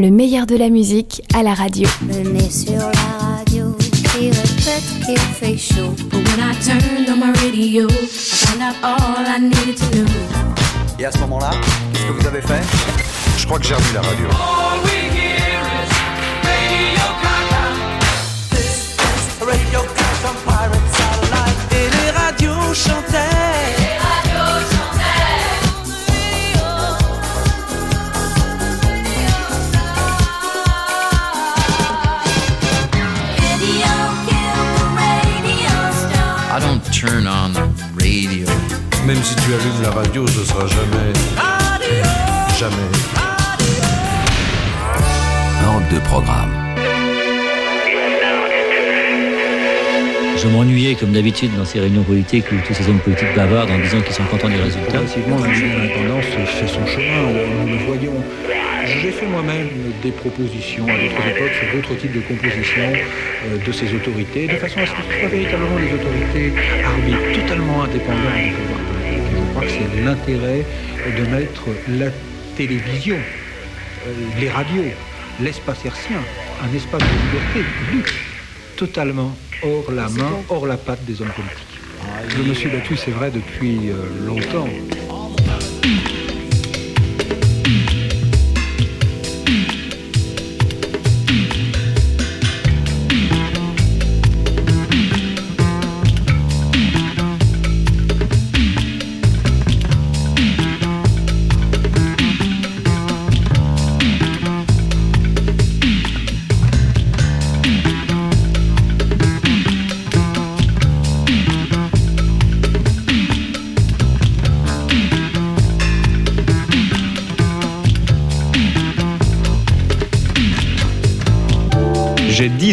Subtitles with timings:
[0.00, 1.88] le meilleur de la musique à la radio.
[2.02, 3.76] Venez sur la radio,
[4.20, 5.94] il répète qu'il fait chaud.
[6.10, 10.06] But when I turned on my radio, I found out all I needed to know.
[11.00, 11.50] Et à ce moment-là,
[11.92, 12.62] qu'est-ce que vous avez fait?
[13.38, 14.26] Je crois que j'ai remis la radio.
[21.72, 23.77] Et les radios chantaient.
[39.08, 41.12] Même si tu allumes la radio, ce sera jamais.
[42.58, 42.74] Jamais.
[45.66, 46.52] Hors de programme.
[50.36, 53.78] Je m'ennuyais comme d'habitude dans ces réunions politiques où tous ces hommes politiques bavardent en
[53.78, 54.98] disant qu'ils sont contents des résultats.
[54.98, 57.32] Progressivement, l'indépendance fait son chemin,
[57.64, 58.22] nous le voyons.
[58.84, 59.68] J'ai fait moi-même
[60.02, 64.56] des propositions à d'autres époques sur d'autres types de compositions euh, de ces autorités, de
[64.56, 66.52] façon à ce que ce soient véritablement des autorités
[66.84, 68.97] arbitres, totalement indépendantes du pouvoir
[69.58, 70.64] crois que c'est l'intérêt
[71.16, 72.10] de mettre la
[72.56, 74.84] télévision, euh, les radios,
[75.40, 76.18] l'espace hercien,
[76.62, 78.12] un espace de liberté
[78.76, 81.80] totalement hors la main, hors la patte des hommes politiques.
[82.28, 84.68] Je me suis battu, c'est vrai, depuis euh, longtemps.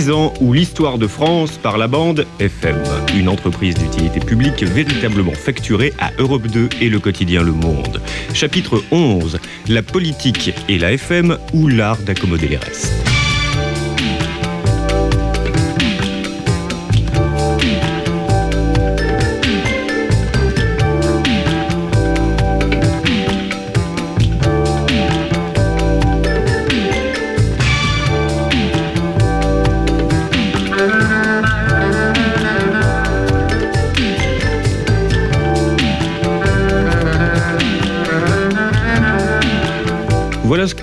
[0.05, 2.77] 10 ans où l'histoire de France par la bande FM,
[3.16, 7.99] une entreprise d'utilité publique véritablement facturée à Europe 2 et le quotidien Le Monde.
[8.31, 13.14] Chapitre 11, la politique et la FM ou l'art d'accommoder les restes.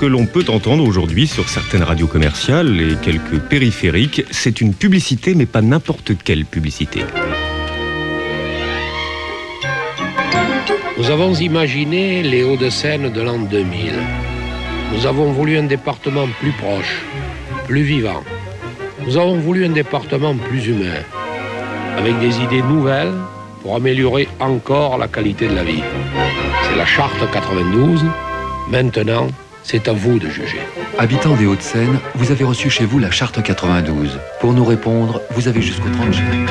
[0.03, 4.25] Que l'on peut entendre aujourd'hui sur certaines radios commerciales et quelques périphériques.
[4.33, 7.05] C'est une publicité, mais pas n'importe quelle publicité.
[10.99, 13.93] Nous avons imaginé les Hauts-de-Seine de l'an 2000.
[14.93, 17.05] Nous avons voulu un département plus proche,
[17.69, 18.25] plus vivant.
[19.07, 21.03] Nous avons voulu un département plus humain,
[21.97, 23.15] avec des idées nouvelles
[23.63, 25.85] pour améliorer encore la qualité de la vie.
[26.65, 28.05] C'est la charte 92.
[28.69, 29.29] Maintenant,
[29.63, 30.61] c'est à vous de juger.
[30.99, 34.19] Habitant des Hauts-de-Seine, vous avez reçu chez vous la charte 92.
[34.41, 36.47] Pour nous répondre, vous avez jusqu'au 30 juin.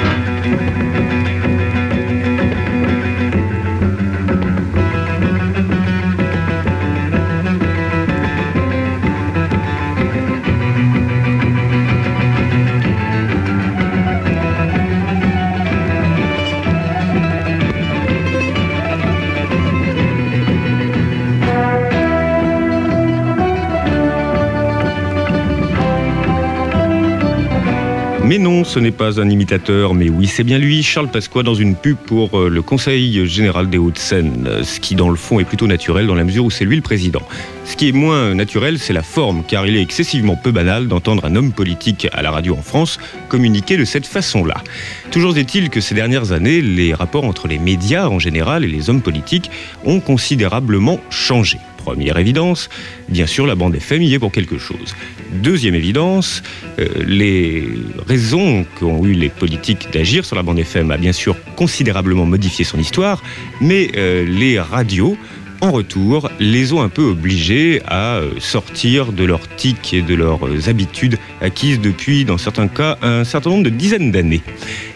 [28.32, 31.54] Mais non, ce n'est pas un imitateur, mais oui, c'est bien lui, Charles Pasqua, dans
[31.54, 35.44] une pub pour euh, le Conseil général des Hauts-de-Seine, ce qui dans le fond est
[35.44, 37.22] plutôt naturel dans la mesure où c'est lui le président.
[37.66, 41.26] Ce qui est moins naturel, c'est la forme, car il est excessivement peu banal d'entendre
[41.26, 44.64] un homme politique à la radio en France communiquer de cette façon-là.
[45.12, 48.90] Toujours est-il que ces dernières années, les rapports entre les médias en général et les
[48.90, 49.52] hommes politiques
[49.84, 51.58] ont considérablement changé.
[51.84, 52.70] Première évidence,
[53.10, 54.96] bien sûr, la bande FM y est pour quelque chose.
[55.34, 56.44] Deuxième évidence,
[56.78, 57.68] euh, les
[58.08, 62.66] raisons qu'ont eu les politiques d'agir sur la bande FM a bien sûr considérablement modifié
[62.66, 63.24] son histoire,
[63.62, 65.18] mais euh, les radios
[65.62, 70.16] en retour, les ont un peu obligés à euh, sortir de leurs tics et de
[70.16, 74.42] leurs euh, habitudes acquises depuis, dans certains cas, un certain nombre de dizaines d'années.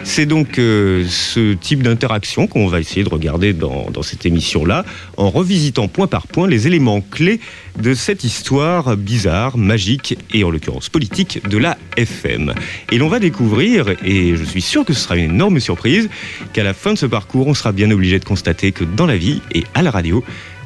[0.04, 4.86] C'est donc euh, ce type d'interaction qu'on va essayer de regarder dans, dans cette émission-là,
[5.18, 7.40] en revisitant point par point les éléments clés
[7.80, 12.54] de cette histoire bizarre, magique et en l'occurrence politique de la FM.
[12.92, 16.10] Et l'on va découvrir, et je suis sûr que ce sera une énorme surprise,
[16.54, 19.18] qu'à la fin de ce parcours, on sera bien obligé de constater que dans la
[19.18, 20.24] vie et à la radio,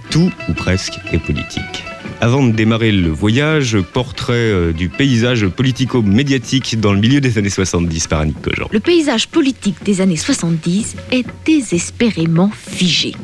[0.09, 1.83] tout ou presque est politique.
[2.21, 7.50] Avant de démarrer le voyage, portrait euh, du paysage politico-médiatique dans le milieu des années
[7.50, 8.67] 70 par Annick Cogent.
[8.71, 13.15] Le paysage politique des années 70 est désespérément figé.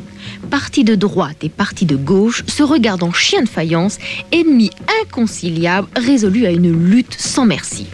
[0.50, 3.98] Partis de droite et partis de gauche se regardent en chien de faïence,
[4.32, 4.70] ennemis
[5.02, 7.86] inconciliables résolus à une lutte sans merci.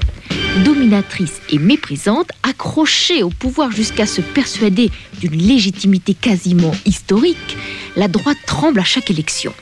[0.64, 4.90] Dominatrice et méprisante, accrochée au pouvoir jusqu'à se persuader
[5.20, 7.56] d'une légitimité quasiment historique,
[7.96, 9.52] la droite tremble à chaque élection.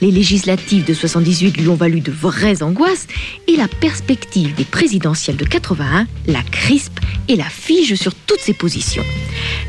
[0.00, 3.06] Les législatives de 78 lui ont valu de vraies angoisses
[3.46, 8.54] et la perspective des présidentielles de 81 la crispe et la fige sur toutes ses
[8.54, 9.04] positions.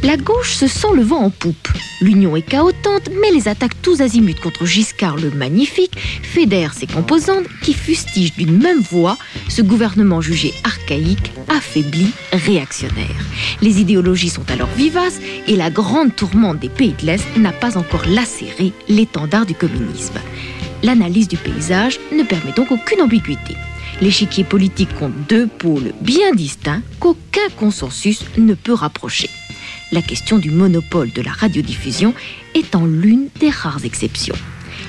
[0.03, 1.68] La gauche se sent le vent en poupe.
[2.01, 7.45] L'union est chaotante, mais les attaques tous azimuts contre Giscard le Magnifique fédèrent ses composantes
[7.62, 13.25] qui fustigent d'une même voix ce gouvernement jugé archaïque, affaibli, réactionnaire.
[13.62, 17.77] Les idéologies sont alors vivaces et la grande tourmente des pays de l'Est n'a pas
[17.77, 20.19] encore lacéré l'étendard du communisme.
[20.83, 23.55] L'analyse du paysage ne permet donc aucune ambiguïté.
[24.01, 29.29] L'échiquier politique compte deux pôles bien distincts qu'aucun consensus ne peut rapprocher.
[29.91, 32.13] La question du monopole de la radiodiffusion
[32.55, 34.35] étant l'une des rares exceptions.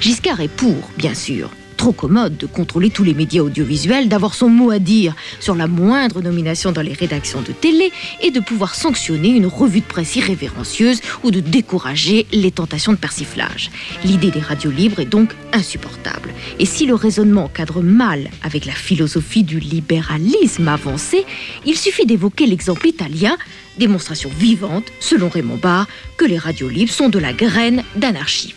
[0.01, 1.51] Giscard est pour, bien sûr,
[1.83, 5.67] trop commode de contrôler tous les médias audiovisuels, d'avoir son mot à dire sur la
[5.67, 7.91] moindre nomination dans les rédactions de télé
[8.21, 12.99] et de pouvoir sanctionner une revue de presse irrévérencieuse ou de décourager les tentations de
[12.99, 13.73] persiflage.
[14.05, 16.33] L'idée des radios libres est donc insupportable.
[16.61, 21.27] Et si le raisonnement cadre mal avec la philosophie du libéralisme avancé,
[21.67, 23.37] il suffit d'évoquer l'exemple italien
[23.77, 28.55] démonstration vivante, selon Raymond Barre, que les radios libres sont de la graine d'anarchie.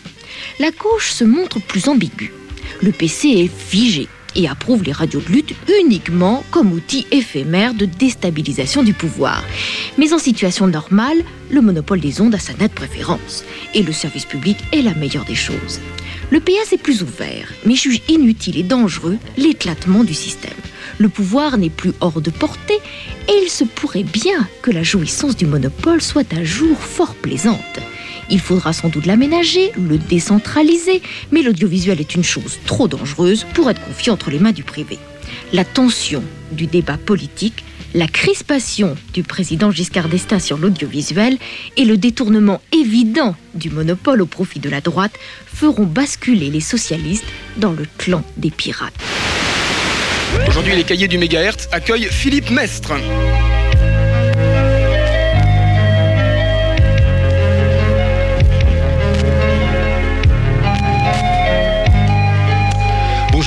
[0.60, 2.32] La gauche se montre plus ambiguë.
[2.82, 7.86] Le PC est figé et approuve les radios de lutte uniquement comme outil éphémère de
[7.86, 9.42] déstabilisation du pouvoir.
[9.98, 11.18] Mais en situation normale,
[11.50, 15.24] le monopole des ondes a sa nette préférence et le service public est la meilleure
[15.24, 15.80] des choses.
[16.30, 20.50] Le PS est plus ouvert, mais juge inutile et dangereux l'éclatement du système.
[20.98, 22.80] Le pouvoir n'est plus hors de portée
[23.28, 27.80] et il se pourrait bien que la jouissance du monopole soit un jour fort plaisante.
[28.30, 33.70] Il faudra sans doute l'aménager, le décentraliser, mais l'audiovisuel est une chose trop dangereuse pour
[33.70, 34.98] être confiée entre les mains du privé.
[35.52, 37.64] La tension du débat politique,
[37.94, 41.38] la crispation du président Giscard d'Estaing sur l'audiovisuel
[41.76, 45.14] et le détournement évident du monopole au profit de la droite
[45.46, 47.24] feront basculer les socialistes
[47.56, 48.94] dans le clan des pirates.
[50.48, 52.94] Aujourd'hui, les cahiers du mégahertz accueillent Philippe Mestre.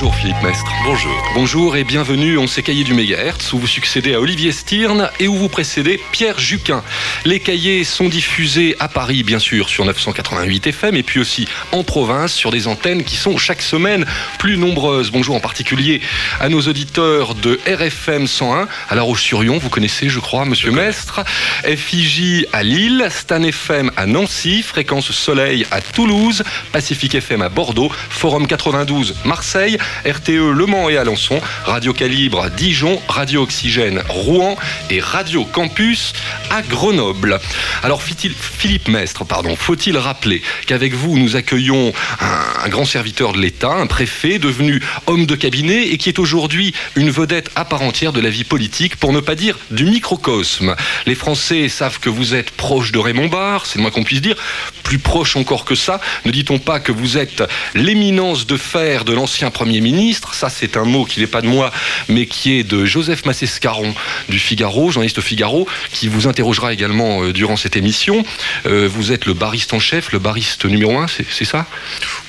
[0.00, 0.72] Bonjour Philippe Mestre.
[0.82, 1.12] Bonjour.
[1.34, 5.28] Bonjour et bienvenue On s'est cahiers du mégahertz où vous succédez à Olivier Stirn et
[5.28, 6.82] où vous précédez Pierre Juquin.
[7.26, 11.84] Les cahiers sont diffusés à Paris bien sûr sur 988 FM et puis aussi en
[11.84, 14.06] province sur des antennes qui sont chaque semaine
[14.38, 15.10] plus nombreuses.
[15.10, 16.00] Bonjour en particulier
[16.40, 21.20] à nos auditeurs de RFM 101 à La Roche-sur-Yon, vous connaissez je crois Monsieur Mestre,
[21.62, 26.42] FIJ à Lille, Stan FM à Nancy, Fréquence Soleil à Toulouse,
[26.72, 33.00] Pacifique FM à Bordeaux, Forum 92 Marseille, RTE Le Mans et Alençon, Radio Calibre Dijon,
[33.08, 34.56] Radio Oxygène Rouen
[34.90, 36.12] et Radio Campus
[36.50, 37.40] à Grenoble.
[37.82, 43.38] Alors Philippe Mestre, pardon, faut-il rappeler qu'avec vous nous accueillons un, un grand serviteur de
[43.38, 47.82] l'État, un préfet devenu homme de cabinet et qui est aujourd'hui une vedette à part
[47.82, 50.74] entière de la vie politique, pour ne pas dire du microcosme.
[51.06, 54.20] Les Français savent que vous êtes proche de Raymond Barre, c'est le moins qu'on puisse
[54.20, 54.36] dire,
[54.82, 56.00] plus proche encore que ça.
[56.24, 57.42] Ne dit-on pas que vous êtes
[57.74, 61.46] l'éminence de fer de l'ancien Premier ministre Ça, c'est un mot qui n'est pas de
[61.46, 61.72] moi,
[62.08, 63.94] mais qui est de Joseph Massescaron
[64.28, 68.24] du Figaro, journaliste Figaro, qui vous interrogera également euh, durant cette émission.
[68.66, 71.66] Euh, vous êtes le bariste en chef, le bariste numéro un, c'est ça?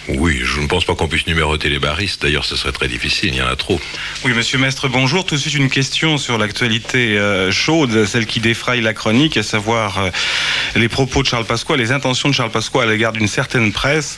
[0.07, 2.23] Oui, je ne pense pas qu'on puisse numéroter les baristes.
[2.23, 3.79] D'ailleurs, ce serait très difficile, il y en a trop.
[4.25, 5.25] Oui, monsieur Mestre, bonjour.
[5.25, 9.43] Tout de suite, une question sur l'actualité euh, chaude, celle qui défraye la chronique, à
[9.43, 10.09] savoir euh,
[10.75, 14.17] les propos de Charles Pasqua, les intentions de Charles Pasqua à l'égard d'une certaine presse.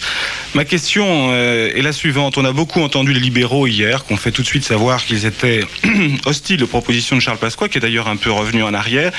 [0.56, 2.38] Ma question euh, est la suivante.
[2.38, 5.66] On a beaucoup entendu les libéraux hier, qu'on fait tout de suite savoir qu'ils étaient
[6.26, 9.12] hostiles aux propositions de Charles Pasqua, qui est d'ailleurs un peu revenu en arrière.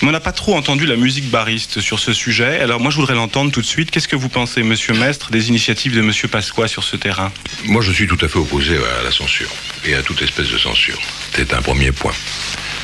[0.00, 2.60] Mais on n'a pas trop entendu la musique bariste sur ce sujet.
[2.60, 3.90] Alors moi, je voudrais l'entendre tout de suite.
[3.90, 7.32] Qu'est-ce que vous pensez, monsieur Mestre, des initiatives de monsieur Pasqua sur ce terrain
[7.64, 9.50] Moi, je suis tout à fait opposé à la censure
[9.84, 11.00] et à toute espèce de censure.
[11.34, 12.12] C'est un premier point.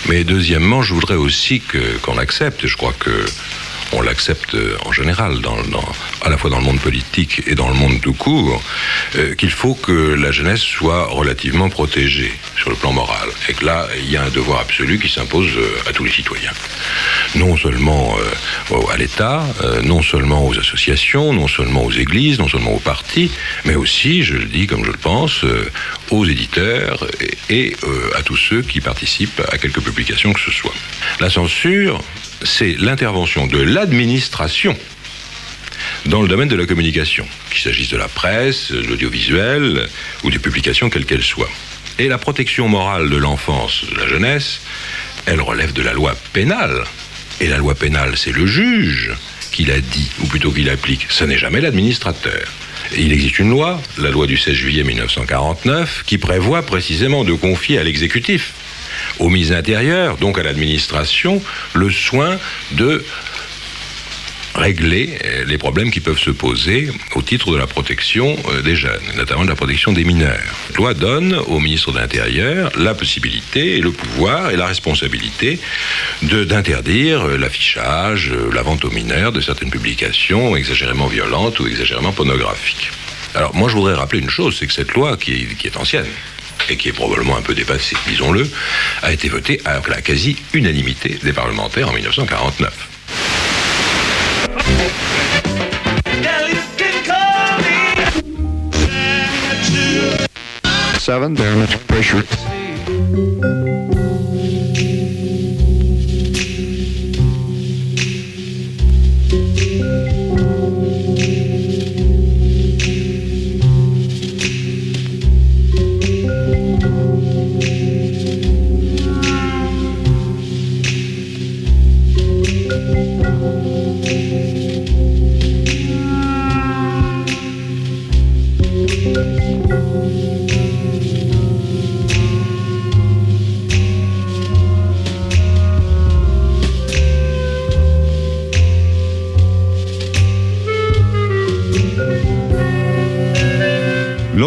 [0.09, 1.63] Mais deuxièmement, je voudrais aussi
[2.03, 3.25] qu'on accepte, je crois que
[3.93, 5.41] on l'accepte en général,
[6.23, 8.63] à la fois dans le monde politique et dans le monde tout court,
[9.17, 13.29] euh, qu'il faut que la jeunesse soit relativement protégée sur le plan moral.
[13.49, 16.11] Et que là, il y a un devoir absolu qui s'impose euh, à tous les
[16.11, 16.53] citoyens.
[17.35, 18.17] Non seulement
[18.71, 22.81] euh, à l'État, euh, non seulement aux associations, non seulement aux églises, non seulement aux
[22.81, 23.31] partis,
[23.65, 25.71] mais aussi, je le dis comme je le pense, euh,
[26.11, 30.51] aux éditeurs et, et euh, à tous ceux qui participent à quelque publication que ce
[30.51, 30.75] soit.
[31.21, 32.03] La censure,
[32.43, 34.77] c'est l'intervention de l'administration
[36.07, 39.89] dans le domaine de la communication, qu'il s'agisse de la presse, de l'audiovisuel
[40.25, 41.51] ou des publications quelles qu'elles soient.
[41.99, 44.61] Et la protection morale de l'enfance, de la jeunesse,
[45.27, 46.85] elle relève de la loi pénale.
[47.41, 49.13] Et la loi pénale, c'est le juge
[49.53, 51.07] qui l'a dit, ou plutôt qui l'applique.
[51.11, 52.47] Ce n'est jamais l'administrateur.
[52.97, 57.79] Il existe une loi, la loi du 16 juillet 1949, qui prévoit précisément de confier
[57.79, 58.55] à l'exécutif,
[59.19, 61.43] aux mises intérieures, donc à l'administration,
[61.75, 62.39] le soin
[62.73, 63.05] de
[64.55, 68.75] régler euh, les problèmes qui peuvent se poser au titre de la protection euh, des
[68.75, 70.41] jeunes, notamment de la protection des mineurs.
[70.71, 75.61] La loi donne au ministre de l'Intérieur la possibilité le pouvoir et la responsabilité
[76.23, 82.11] de- d'interdire euh, l'affichage, la vente aux mineurs de certaines publications exagérément violentes ou exagérément
[82.13, 82.91] pornographiques.
[83.37, 86.07] Alors moi je voudrais rappeler une chose, c'est que cette loi qui est ancienne,
[86.69, 88.49] et qui est probablement un peu dépassée, disons-le,
[89.03, 92.89] a été votée à la quasi-unanimité des parlementaires en 1949.
[100.99, 101.35] Seven,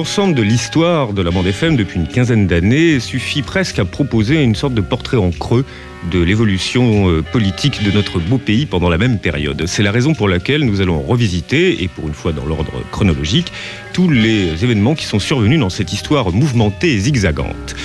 [0.01, 4.41] L'ensemble de l'histoire de la bande FM depuis une quinzaine d'années suffit presque à proposer
[4.41, 5.63] une sorte de portrait en creux
[6.11, 9.67] de l'évolution euh, politique de notre beau pays pendant la même période.
[9.67, 13.53] C'est la raison pour laquelle nous allons revisiter, et pour une fois dans l'ordre chronologique,
[13.93, 17.75] tous les événements qui sont survenus dans cette histoire mouvementée et zigzagante.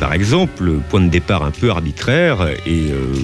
[0.00, 3.14] Par exemple, point de départ un peu arbitraire et euh,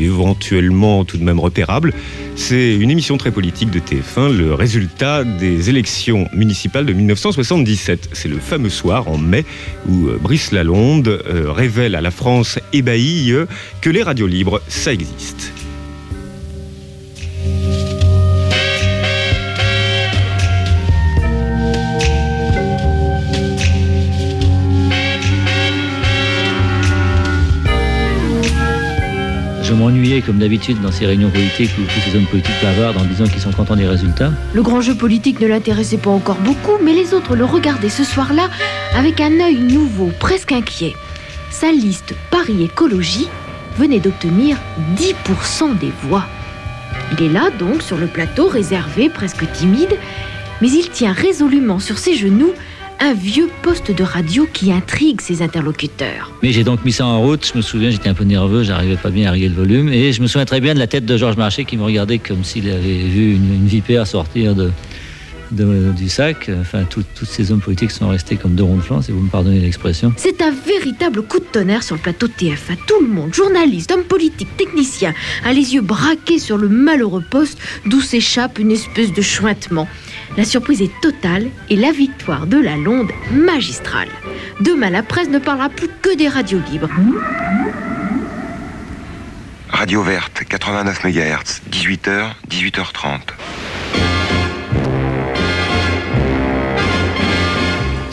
[0.00, 1.92] éventuellement tout de même repérable,
[2.40, 8.08] c'est une émission très politique de TF1, le résultat des élections municipales de 1977.
[8.14, 9.44] C'est le fameux soir en mai
[9.86, 13.44] où euh, Brice Lalonde euh, révèle à la France ébahie euh,
[13.82, 15.52] que les radios libres, ça existe.
[30.18, 33.40] Comme d'habitude dans ces réunions politiques où tous ces hommes politiques bavardent en disant qu'ils
[33.40, 34.32] sont contents des résultats.
[34.54, 38.02] Le grand jeu politique ne l'intéressait pas encore beaucoup, mais les autres le regardaient ce
[38.02, 38.50] soir-là
[38.96, 40.96] avec un œil nouveau, presque inquiet.
[41.52, 43.28] Sa liste Paris Écologie
[43.78, 44.56] venait d'obtenir
[44.96, 46.26] 10% des voix.
[47.12, 49.96] Il est là donc sur le plateau, réservé, presque timide,
[50.60, 52.52] mais il tient résolument sur ses genoux
[53.00, 56.32] un vieux poste de radio qui intrigue ses interlocuteurs.
[56.42, 57.50] Mais j'ai donc mis ça en route.
[57.52, 59.88] Je me souviens, j'étais un peu nerveux, j'arrivais pas bien à régler le volume.
[59.92, 62.18] Et je me souviens très bien de la tête de Georges Marchais qui me regardait
[62.18, 64.70] comme s'il avait vu une, une vipère sortir de,
[65.50, 66.50] de- du sac.
[66.60, 69.30] Enfin, tous ces hommes politiques sont restés comme deux ronds de flanc, si vous me
[69.30, 70.12] pardonnez l'expression.
[70.16, 72.76] C'est un véritable coup de tonnerre sur le plateau de TF1.
[72.86, 75.14] Tout le monde, journalistes, hommes politiques, techniciens,
[75.44, 79.88] a les yeux braqués sur le malheureux poste d'où s'échappe une espèce de chointement.
[80.36, 84.08] La surprise est totale et la victoire de la Londe magistrale.
[84.60, 86.90] Demain, la presse ne parlera plus que des radios libres.
[89.68, 93.20] Radio verte, 89 MHz, 18h, 18h30.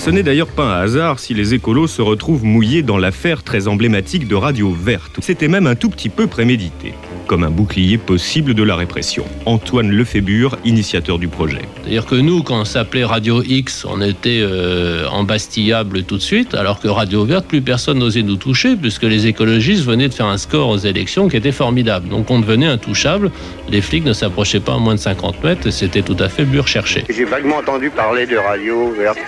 [0.07, 3.67] Ce n'est d'ailleurs pas un hasard si les écolos se retrouvent mouillés dans l'affaire très
[3.67, 5.17] emblématique de Radio Verte.
[5.19, 6.93] C'était même un tout petit peu prémédité,
[7.27, 9.25] comme un bouclier possible de la répression.
[9.45, 11.59] Antoine Lefébure, initiateur du projet.
[11.81, 16.55] C'est-à-dire que nous, quand on s'appelait Radio X, on était euh, embastillable tout de suite,
[16.55, 20.27] alors que Radio Verte, plus personne n'osait nous toucher, puisque les écologistes venaient de faire
[20.27, 22.07] un score aux élections qui était formidable.
[22.07, 23.29] Donc on devenait intouchable,
[23.67, 26.61] les flics ne s'approchaient pas à moins de 50 mètres, c'était tout à fait but
[26.61, 27.03] recherché.
[27.09, 29.19] J'ai vaguement entendu parler de radio verte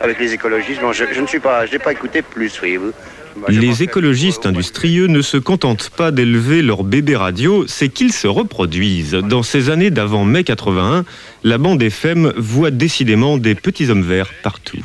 [0.00, 0.80] avec les écologistes.
[0.80, 2.76] Bon, je, je ne suis pas, je n'ai pas écouté plus, oui.
[2.76, 2.92] Vous,
[3.48, 9.12] Les écologistes industrieux ne se contentent pas d'élever leur bébé radio, c'est qu'ils se reproduisent.
[9.12, 11.04] Dans ces années d'avant mai 81,
[11.44, 14.78] la bande FM voit décidément des petits hommes verts partout.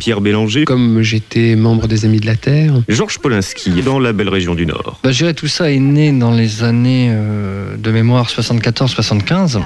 [0.00, 0.64] Pierre Bélanger.
[0.64, 2.72] Comme j'étais membre des Amis de la Terre.
[2.88, 5.00] Georges Polinski, dans la belle région du Nord.
[5.02, 9.60] Bah, je dirais tout ça est né dans les années euh, de mémoire 74-75.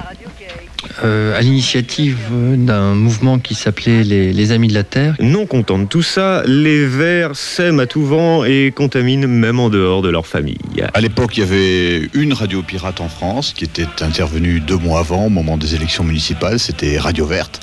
[1.03, 5.15] Euh, à l'initiative d'un mouvement qui s'appelait les, les Amis de la Terre.
[5.19, 9.69] Non contents de tout ça, les Verts sèment à tout vent et contaminent même en
[9.69, 10.57] dehors de leur famille.
[10.93, 14.99] À l'époque, il y avait une radio pirate en France qui était intervenue deux mois
[14.99, 17.61] avant, au moment des élections municipales, c'était Radio Verte.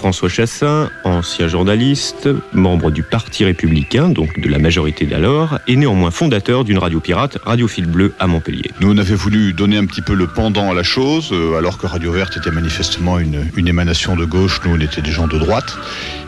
[0.00, 6.10] François Chassin, ancien journaliste, membre du Parti républicain, donc de la majorité d'alors, est néanmoins
[6.10, 8.70] fondateur d'une radio pirate, Radio Fil Bleu à Montpellier.
[8.80, 11.76] Nous, on avait voulu donner un petit peu le pendant à la chose, euh, alors
[11.76, 15.26] que Radio Verte était manifestement une, une émanation de gauche, nous, on était des gens
[15.26, 15.76] de droite,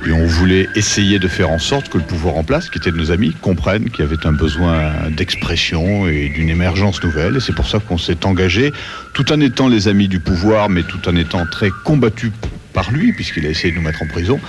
[0.06, 2.92] et on voulait essayer de faire en sorte que le pouvoir en place, qui était
[2.92, 7.40] de nos amis, comprenne qu'il y avait un besoin d'expression et d'une émergence nouvelle, et
[7.40, 8.70] c'est pour ça qu'on s'est engagé,
[9.14, 12.32] tout en étant les amis du pouvoir, mais tout en étant très combattus
[12.72, 14.40] par lui, puisqu'il a essayé de nous mettre en prison,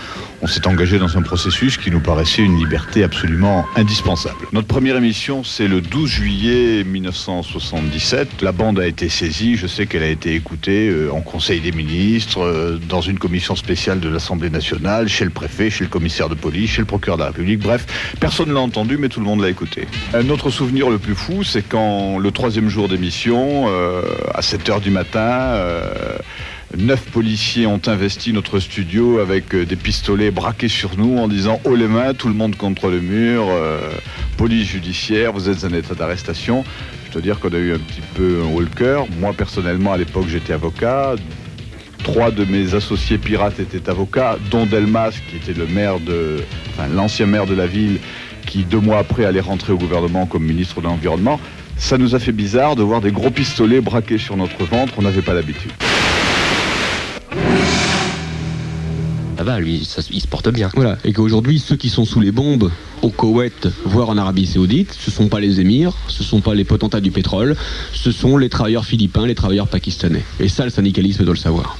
[0.41, 4.47] on s'est engagé dans un processus qui nous paraissait une liberté absolument indispensable.
[4.51, 8.41] Notre première émission, c'est le 12 juillet 1977.
[8.41, 11.71] La bande a été saisie, je sais qu'elle a été écoutée euh, en Conseil des
[11.71, 16.29] ministres, euh, dans une commission spéciale de l'Assemblée nationale, chez le préfet, chez le commissaire
[16.29, 19.19] de police, chez le procureur de la République, bref, personne ne l'a entendu, mais tout
[19.19, 19.87] le monde l'a écouté.
[20.13, 24.01] Un autre souvenir le plus fou, c'est quand le troisième jour d'émission, euh,
[24.33, 25.55] à 7 h du matin,
[26.77, 31.61] Neuf policiers ont investi notre studio avec euh, des pistolets braqués sur nous en disant
[31.65, 33.91] haut les mains, tout le monde contre le mur, euh,
[34.37, 36.63] police judiciaire, vous êtes en état d'arrestation.
[37.05, 39.03] Je dois dire qu'on a eu un petit peu un walker.
[39.19, 41.13] Moi personnellement à l'époque j'étais avocat.
[41.99, 46.43] Trois de mes associés pirates étaient avocats, dont Delmas qui était le maire de,
[46.91, 47.99] l'ancien maire de la ville,
[48.47, 51.39] qui deux mois après allait rentrer au gouvernement comme ministre de l'environnement.
[51.77, 54.93] Ça nous a fait bizarre de voir des gros pistolets braqués sur notre ventre.
[54.97, 55.71] On n'avait pas l'habitude.
[59.67, 60.69] Il se porte bien.
[60.75, 62.71] Voilà, et qu'aujourd'hui, ceux qui sont sous les bombes
[63.01, 66.63] au Koweït, voire en Arabie Saoudite, ce sont pas les émirs, ce sont pas les
[66.63, 67.55] potentats du pétrole,
[67.93, 70.23] ce sont les travailleurs philippins, les travailleurs pakistanais.
[70.39, 71.77] Et ça, le syndicalisme doit le savoir.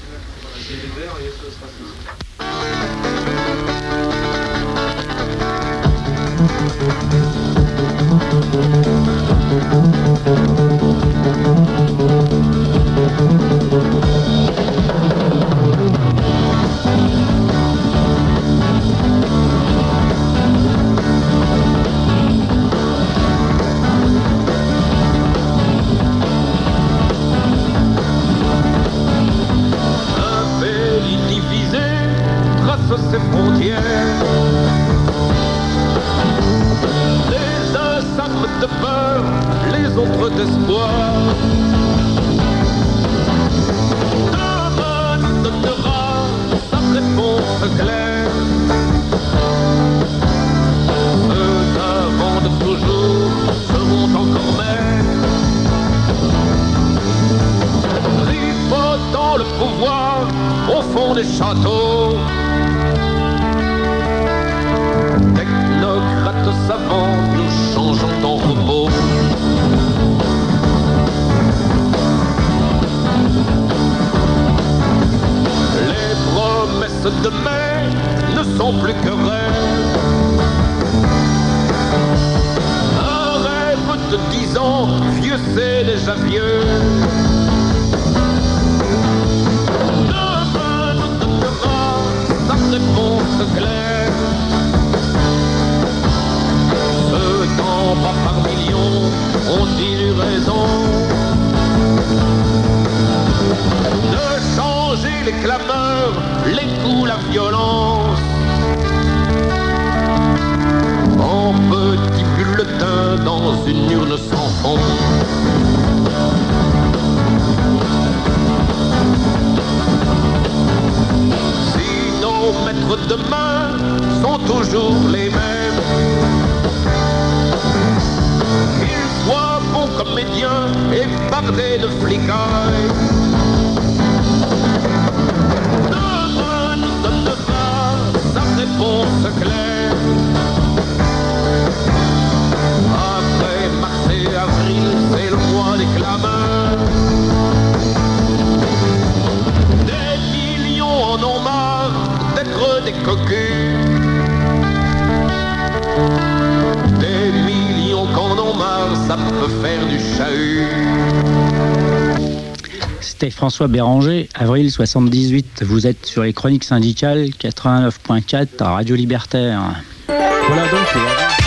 [163.53, 165.61] François Béranger, avril 78.
[165.63, 169.61] Vous êtes sur les chroniques syndicales 89.4 à Radio Libertaire.
[170.07, 171.42] Voilà donc.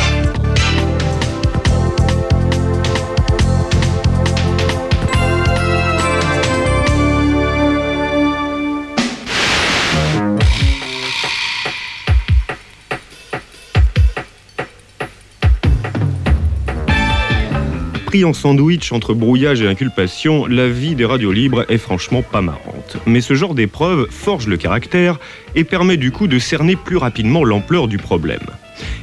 [18.25, 22.97] En sandwich entre brouillage et inculpation, la vie des radios libres est franchement pas marrante.
[23.07, 25.19] Mais ce genre d'épreuve forge le caractère
[25.55, 28.47] et permet du coup de cerner plus rapidement l'ampleur du problème.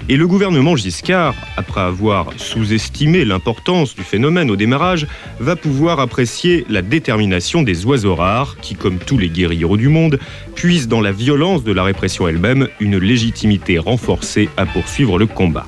[0.10, 5.08] Et le gouvernement Giscard, après avoir sous-estimé l'importance du phénomène au démarrage,
[5.40, 10.20] va pouvoir apprécier la détermination des oiseaux rares qui, comme tous les guerrieros du monde,
[10.56, 15.66] puisent dans la violence de la répression elle-même une légitimité renforcée à poursuivre le combat.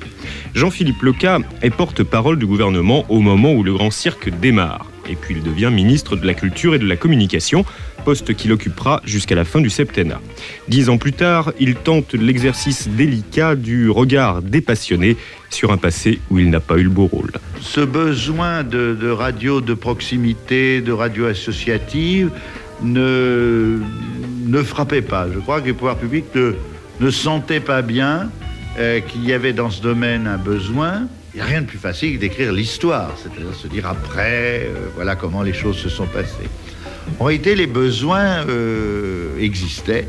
[0.54, 4.86] Jean-Philippe Leca est porte-parole du gouvernement au moment où le grand cirque démarre.
[5.10, 7.66] Et puis il devient ministre de la Culture et de la Communication,
[8.04, 10.22] poste qu'il occupera jusqu'à la fin du septennat.
[10.68, 15.18] Dix ans plus tard, il tente l'exercice délicat du regard dépassionné
[15.50, 17.32] sur un passé où il n'a pas eu le beau rôle.
[17.62, 22.30] Ce besoin de, radio de proximité, de radio associative,
[22.84, 23.80] ne,
[24.46, 25.28] ne frappait pas.
[25.34, 26.54] Je crois que les pouvoirs publics ne,
[27.00, 28.30] ne sentaient pas bien
[28.78, 31.08] euh, qu'il y avait dans ce domaine un besoin.
[31.36, 34.88] Il n'y a rien de plus facile que d'écrire l'histoire, c'est-à-dire se dire après, euh,
[34.96, 36.48] voilà comment les choses se sont passées.
[37.20, 40.08] En réalité, les besoins euh, existaient.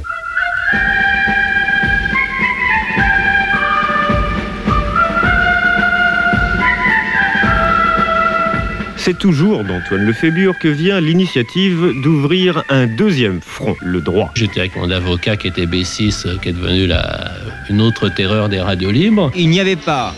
[8.97, 14.31] C'est toujours d'Antoine Lefébure que vient l'initiative d'ouvrir un deuxième front, le droit.
[14.37, 17.33] J'étais avec mon avocat qui était B6, euh, qui est devenu la,
[17.69, 19.33] une autre terreur des radios libres.
[19.35, 20.15] Il n'y avait pas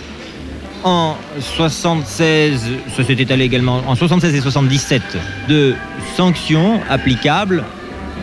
[0.84, 2.60] en 76,
[2.96, 5.02] ça s'est étalé également en 76 et 77,
[5.48, 5.74] de
[6.16, 7.64] sanctions applicables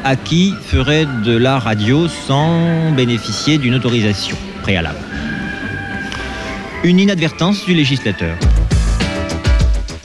[0.03, 4.99] à qui ferait de la radio sans bénéficier d'une autorisation préalable.
[6.83, 8.37] Une inadvertance du législateur.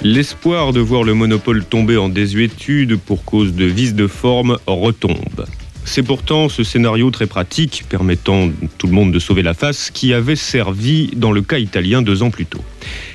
[0.02, 5.46] L'espoir de voir le monopole tomber en désuétude pour cause de vices de forme retombe.
[5.92, 8.48] C'est pourtant ce scénario très pratique, permettant
[8.78, 12.22] tout le monde de sauver la face, qui avait servi dans le cas italien deux
[12.22, 12.60] ans plus tôt.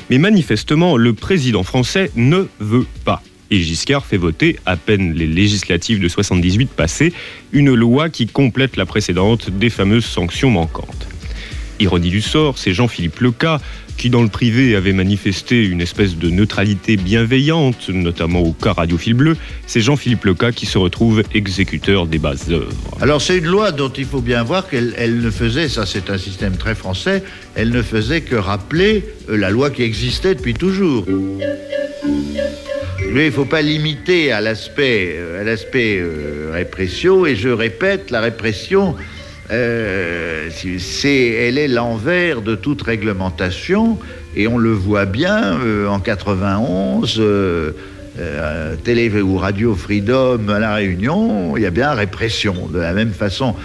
[0.10, 3.24] Mais manifestement, le président français ne veut pas.
[3.50, 7.14] Et Giscard fait voter, à peine les législatives de 78 passées,
[7.54, 11.08] une loi qui complète la précédente des fameuses sanctions manquantes.
[11.80, 13.60] Ironie du sort, c'est Jean-Philippe Leca
[13.98, 19.14] qui, dans le privé, avait manifesté une espèce de neutralité bienveillante, notamment au cas Radiophile
[19.14, 19.38] Bleu.
[19.68, 22.76] C'est Jean-Philippe Leca qui se retrouve exécuteur des bases œuvres.
[23.02, 26.10] Alors c'est une loi dont il faut bien voir qu'elle elle ne faisait, ça c'est
[26.10, 27.24] un système très français,
[27.56, 31.06] elle ne faisait que rappeler euh, la loi qui existait depuis toujours.
[33.12, 38.20] Mais il ne faut pas limiter à l'aspect euh, euh, répression, et je répète, la
[38.20, 38.96] répression,
[39.52, 44.00] euh, elle est l'envers de toute réglementation,
[44.36, 47.18] et on le voit bien euh, en 91.
[47.20, 47.72] euh,
[48.86, 53.12] télé ou radio Freedom à la Réunion, il y a bien répression de la même
[53.12, 53.56] façon.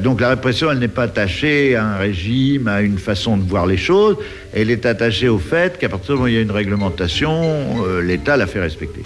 [0.00, 3.66] Donc la répression, elle n'est pas attachée à un régime, à une façon de voir
[3.66, 4.16] les choses.
[4.52, 7.84] Elle est attachée au fait qu'à partir du moment où il y a une réglementation,
[8.02, 9.02] l'État la fait respecter.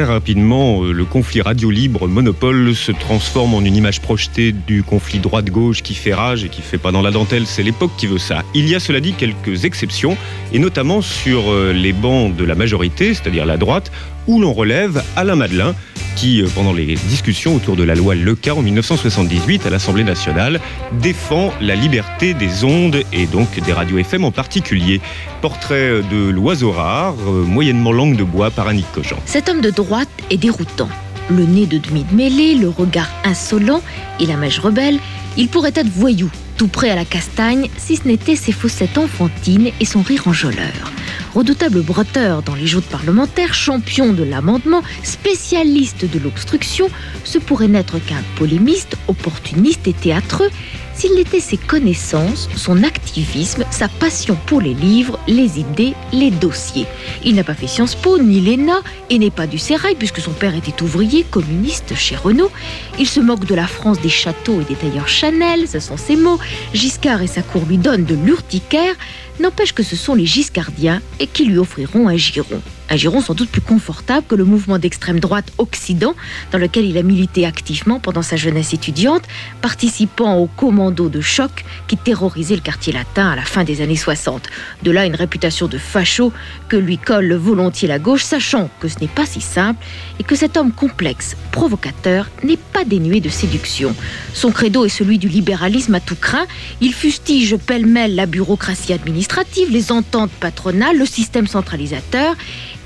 [0.00, 4.82] Très rapidement, euh, le conflit radio libre monopole se transforme en une image projetée du
[4.82, 7.46] conflit droite-gauche qui fait rage et qui fait pas dans la dentelle.
[7.46, 8.42] C'est l'époque qui veut ça.
[8.54, 10.16] Il y a cela dit quelques exceptions,
[10.54, 13.92] et notamment sur euh, les bancs de la majorité, c'est-à-dire la droite,
[14.30, 15.74] où l'on relève Alain Madelin,
[16.14, 20.60] qui, euh, pendant les discussions autour de la loi Leca en 1978 à l'Assemblée nationale,
[21.02, 25.00] défend la liberté des ondes et donc des radios FM en particulier.
[25.40, 29.18] Portrait de l'oiseau rare, euh, moyennement langue de bois par Annick Cogent.
[29.26, 30.88] Cet homme de droite est déroutant.
[31.28, 33.82] Le nez de demi de mêlée, le regard insolent
[34.20, 35.00] et la mèche rebelle,
[35.36, 39.70] il pourrait être voyou, tout prêt à la castagne, si ce n'était ses fossettes enfantines
[39.80, 40.92] et son rire enjôleur.
[41.34, 46.88] Redoutable bretteur dans les joutes parlementaires, champion de l'amendement, spécialiste de l'obstruction,
[47.22, 50.50] ce pourrait n'être qu'un polémiste, opportuniste et théâtreux,
[50.92, 56.86] s'il n'était ses connaissances, son activisme, sa passion pour les livres, les idées, les dossiers.
[57.24, 60.32] Il n'a pas fait Sciences Po ni l'ENA et n'est pas du Sérail puisque son
[60.32, 62.50] père était ouvrier communiste chez Renault.
[62.98, 66.16] Il se moque de la France des châteaux et des tailleurs Chanel, ce sont ses
[66.16, 66.40] mots.
[66.74, 68.94] Giscard et sa cour lui donnent de l'urticaire.
[69.40, 72.60] N'empêche que ce sont les giscardiens et qui lui offriront un giron.
[72.92, 76.14] Un giron sans doute plus confortable que le mouvement d'extrême droite Occident,
[76.50, 79.22] dans lequel il a milité activement pendant sa jeunesse étudiante,
[79.62, 83.94] participant au commando de choc qui terrorisait le quartier latin à la fin des années
[83.94, 84.48] 60.
[84.82, 86.32] De là une réputation de facho
[86.68, 89.84] que lui colle volontiers la gauche, sachant que ce n'est pas si simple
[90.18, 93.94] et que cet homme complexe, provocateur, n'est pas dénué de séduction.
[94.34, 96.46] Son credo est celui du libéralisme à tout craint.
[96.80, 102.34] Il fustige pêle-mêle la bureaucratie administrative, les ententes patronales, le système centralisateur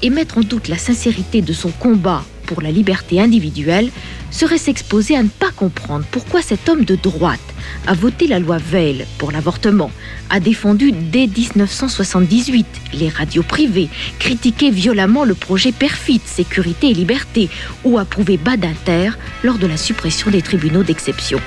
[0.05, 3.90] et mettre en doute la sincérité de son combat pour la liberté individuelle
[4.31, 7.40] serait s'exposer à ne pas comprendre pourquoi cet homme de droite
[7.87, 9.90] a voté la loi Veil pour l'avortement,
[10.29, 13.88] a défendu dès 1978 les radios privées,
[14.19, 17.49] critiqué violemment le projet Perfit, Sécurité et Liberté,
[17.83, 19.12] ou approuvé Badinter
[19.43, 21.40] lors de la suppression des tribunaux d'exception.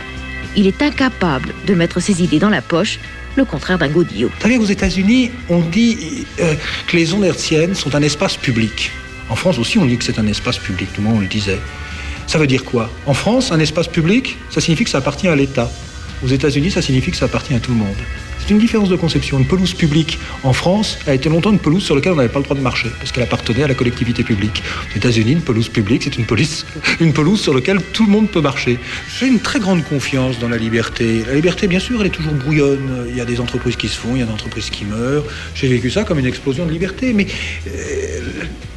[0.55, 2.97] Il est incapable de mettre ses idées dans la poche
[3.37, 4.29] le contraire d'un godillot.
[4.29, 6.55] Vous savez, aux États-Unis, on dit euh,
[6.87, 8.91] que les ondes hertziennes sont un espace public.
[9.29, 11.59] En France aussi, on dit que c'est un espace public, tout le monde le disait.
[12.25, 12.89] Ça veut dire quoi?
[13.05, 15.71] En France, un espace public, ça signifie que ça appartient à l'État.
[16.23, 17.95] Aux États-Unis, ça signifie que ça appartient à tout le monde.
[18.47, 19.39] C'est une différence de conception.
[19.39, 22.39] Une pelouse publique en France a été longtemps une pelouse sur laquelle on n'avait pas
[22.39, 24.63] le droit de marcher, parce qu'elle appartenait à la collectivité publique.
[24.89, 26.25] Aux États-Unis, une pelouse publique, c'est une,
[27.13, 28.79] pelouse sur laquelle tout le monde peut marcher.
[29.19, 31.25] J'ai une très grande confiance dans la liberté.
[31.27, 33.07] La liberté, bien sûr, elle est toujours brouillonne.
[33.09, 35.25] Il y a des entreprises qui se font, il y a des entreprises qui meurent.
[35.53, 37.27] J'ai vécu ça comme une explosion de liberté, mais
[37.67, 38.21] euh,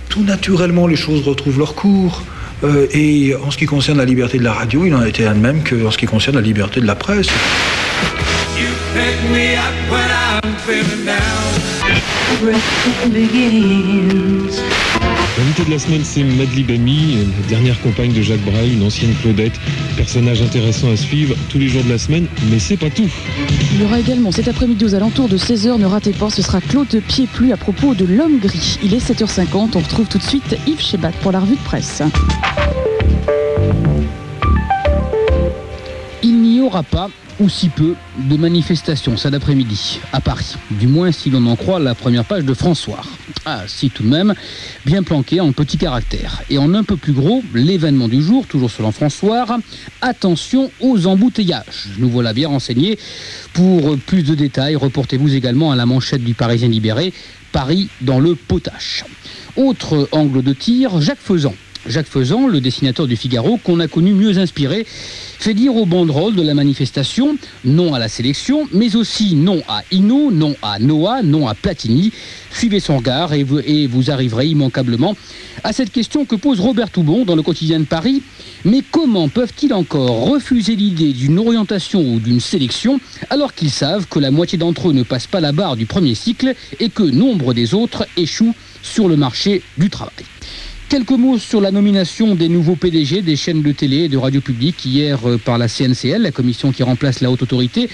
[0.09, 2.25] tout naturellement, les choses retrouvent leur cours.
[2.65, 5.27] Euh, et en ce qui concerne la liberté de la radio, il en a été
[5.27, 7.29] un de même qu'en ce qui concerne la liberté de la presse.
[15.39, 19.15] L'invité de la semaine, c'est Madly Bami, la dernière compagne de Jacques Brel, une ancienne
[19.23, 19.53] Claudette.
[19.97, 23.09] Personnage intéressant à suivre tous les jours de la semaine, mais c'est pas tout.
[23.73, 26.61] Il y aura également cet après-midi aux alentours de 16h, ne ratez pas, ce sera
[26.61, 28.79] Claude Pied-Plus à propos de l'homme gris.
[28.83, 32.03] Il est 7h50, on retrouve tout de suite Yves Chebat pour la revue de presse.
[36.23, 37.09] Il n'y aura pas,
[37.41, 40.55] ou si peu, de manifestations cet après-midi à Paris.
[40.71, 43.01] Du moins si l'on en croit la première page de François.
[43.47, 44.35] Ah, si tout de même,
[44.85, 46.43] bien planqué en petits caractères.
[46.51, 49.47] Et en un peu plus gros, l'événement du jour, toujours selon François,
[50.03, 51.89] attention aux embouteillages.
[51.99, 52.99] Nous voilà bien renseignés.
[53.55, 57.15] Pour plus de détails, reportez-vous également à la manchette du Parisien libéré,
[57.53, 59.05] Paris dans le potache.
[59.57, 61.55] Autre angle de tir, Jacques Faisan.
[61.87, 66.35] Jacques Faisan, le dessinateur du Figaro, qu'on a connu mieux inspiré, fait dire aux banderoles
[66.35, 71.23] de la manifestation non à la sélection, mais aussi non à Hino, non à Noah,
[71.23, 72.13] non à Platini.
[72.53, 75.17] Suivez son regard et vous, et vous arriverez immanquablement
[75.65, 78.23] à cette question que pose Robert Toubon dans le quotidien de Paris.
[78.65, 84.19] Mais comment peuvent-ils encore refuser l'idée d'une orientation ou d'une sélection alors qu'ils savent que
[84.19, 87.55] la moitié d'entre eux ne passent pas la barre du premier cycle et que nombre
[87.55, 90.25] des autres échouent sur le marché du travail?
[90.91, 94.41] Quelques mots sur la nomination des nouveaux PDG des chaînes de télé et de radio
[94.41, 97.89] publique hier euh, par la CNCL, la commission qui remplace la haute autorité.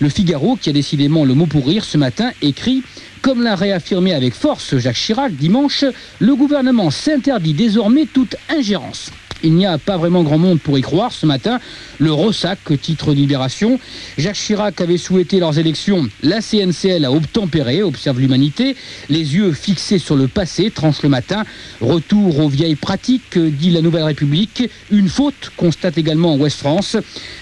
[0.00, 2.82] Le Figaro, qui a décidément le mot pour rire ce matin, écrit
[3.22, 5.86] comme l'a réaffirmé avec force Jacques Chirac dimanche,
[6.18, 9.12] le gouvernement s'interdit désormais toute ingérence.
[9.42, 11.60] Il n'y a pas vraiment grand monde pour y croire ce matin.
[11.98, 13.78] Le Rossac, titre Libération.
[14.18, 16.08] Jacques Chirac avait souhaité leurs élections.
[16.22, 18.76] La CNCL a obtempéré, observe l'humanité.
[19.08, 21.44] Les yeux fixés sur le passé, tranche le matin.
[21.80, 24.68] Retour aux vieilles pratiques, dit la Nouvelle République.
[24.90, 26.96] Une faute, constate également Ouest France.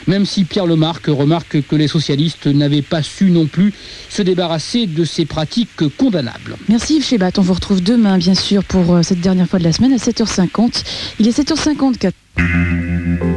[0.07, 3.73] Même si Pierre Lemarque remarque que les socialistes n'avaient pas su non plus
[4.09, 6.57] se débarrasser de ces pratiques condamnables.
[6.69, 9.65] Merci Yves Chebat, on vous retrouve demain bien sûr pour euh, cette dernière fois de
[9.65, 10.85] la semaine à 7h50.
[11.19, 11.39] Il est
[11.93, 13.30] 7h54.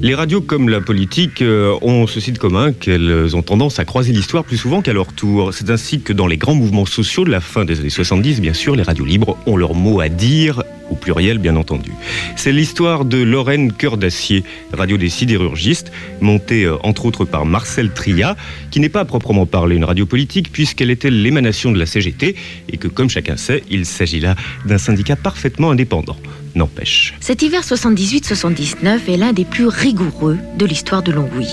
[0.00, 4.12] Les radios comme la politique euh, ont ceci de commun qu'elles ont tendance à croiser
[4.12, 5.52] l'histoire plus souvent qu'à leur tour.
[5.52, 8.54] C'est ainsi que dans les grands mouvements sociaux de la fin des années 70, bien
[8.54, 11.90] sûr, les radios libres ont leur mot à dire, au pluriel bien entendu.
[12.36, 17.90] C'est l'histoire de Lorraine Cœur d'Acier, radio des sidérurgistes, montée euh, entre autres par Marcel
[17.90, 18.36] Tria,
[18.70, 22.36] qui n'est pas à proprement parler une radio politique puisqu'elle était l'émanation de la CGT
[22.72, 26.16] et que, comme chacun sait, il s'agit là d'un syndicat parfaitement indépendant.
[26.54, 27.14] N'empêche.
[27.20, 31.48] Cet hiver 78-79 est l'un des plus rigoureux de l'histoire de Longwy.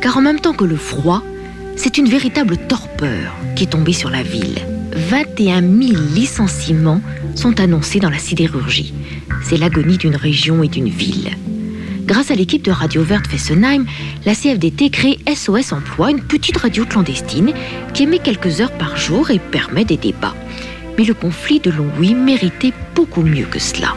[0.00, 1.22] Car en même temps que le froid,
[1.76, 4.58] c'est une véritable torpeur qui est tombée sur la ville.
[4.94, 7.00] 21 000 licenciements
[7.34, 8.94] sont annoncés dans la sidérurgie.
[9.42, 11.30] C'est l'agonie d'une région et d'une ville.
[12.06, 13.86] Grâce à l'équipe de Radio Verte Fessenheim,
[14.26, 17.52] la CFDT crée SOS Emploi, une petite radio clandestine
[17.94, 20.34] qui émet quelques heures par jour et permet des débats.
[20.98, 23.94] Mais le conflit de Longwy méritait beaucoup mieux que cela.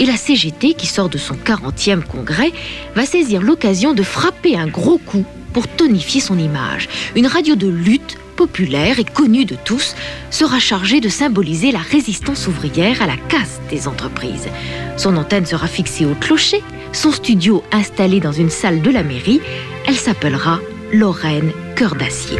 [0.00, 2.52] Et la CGT, qui sort de son 40e congrès,
[2.94, 6.88] va saisir l'occasion de frapper un gros coup pour tonifier son image.
[7.14, 9.94] Une radio de lutte populaire et connue de tous
[10.30, 14.48] sera chargée de symboliser la résistance ouvrière à la casse des entreprises.
[14.96, 19.42] Son antenne sera fixée au clocher, son studio installé dans une salle de la mairie.
[19.86, 20.60] Elle s'appellera
[20.92, 22.38] Lorraine Cœur d'Acier.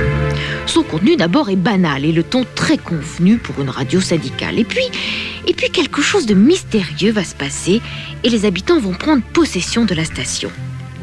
[0.67, 4.59] Son contenu d'abord est banal et le ton très convenu pour une radio syndicale.
[4.59, 4.85] Et puis,
[5.47, 7.81] et puis quelque chose de mystérieux va se passer
[8.25, 10.51] et les habitants vont prendre possession de la station.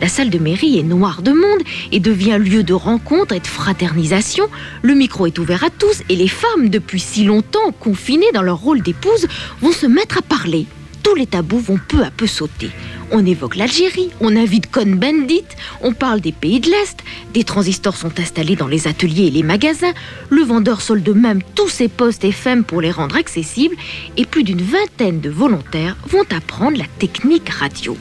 [0.01, 3.47] La salle de mairie est noire de monde et devient lieu de rencontre et de
[3.47, 4.47] fraternisation.
[4.81, 8.57] Le micro est ouvert à tous et les femmes, depuis si longtemps confinées dans leur
[8.57, 9.27] rôle d'épouse,
[9.61, 10.67] vont se mettre à parler.
[11.01, 12.69] Tous les tabous vont peu à peu sauter.
[13.11, 15.45] On évoque l'Algérie, on invite Cohn-Bendit,
[15.81, 16.99] on parle des pays de l'Est,
[17.33, 19.93] des transistors sont installés dans les ateliers et les magasins,
[20.29, 23.77] le vendeur solde même tous ses postes FM pour les rendre accessibles,
[24.17, 27.97] et plus d'une vingtaine de volontaires vont apprendre la technique radio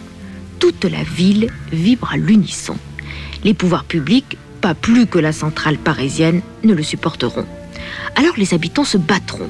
[0.59, 2.77] toute la ville vibre à l'unisson.
[3.45, 7.47] Les pouvoirs publics, pas plus que la centrale parisienne, ne le supporteront.
[8.17, 9.49] Alors les habitants se battront.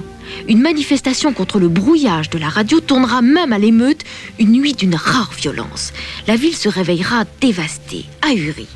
[0.49, 4.03] Une manifestation contre le brouillage de la radio tournera même à l'émeute
[4.39, 5.93] une nuit d'une rare violence.
[6.27, 8.69] La ville se réveillera dévastée, ahurie.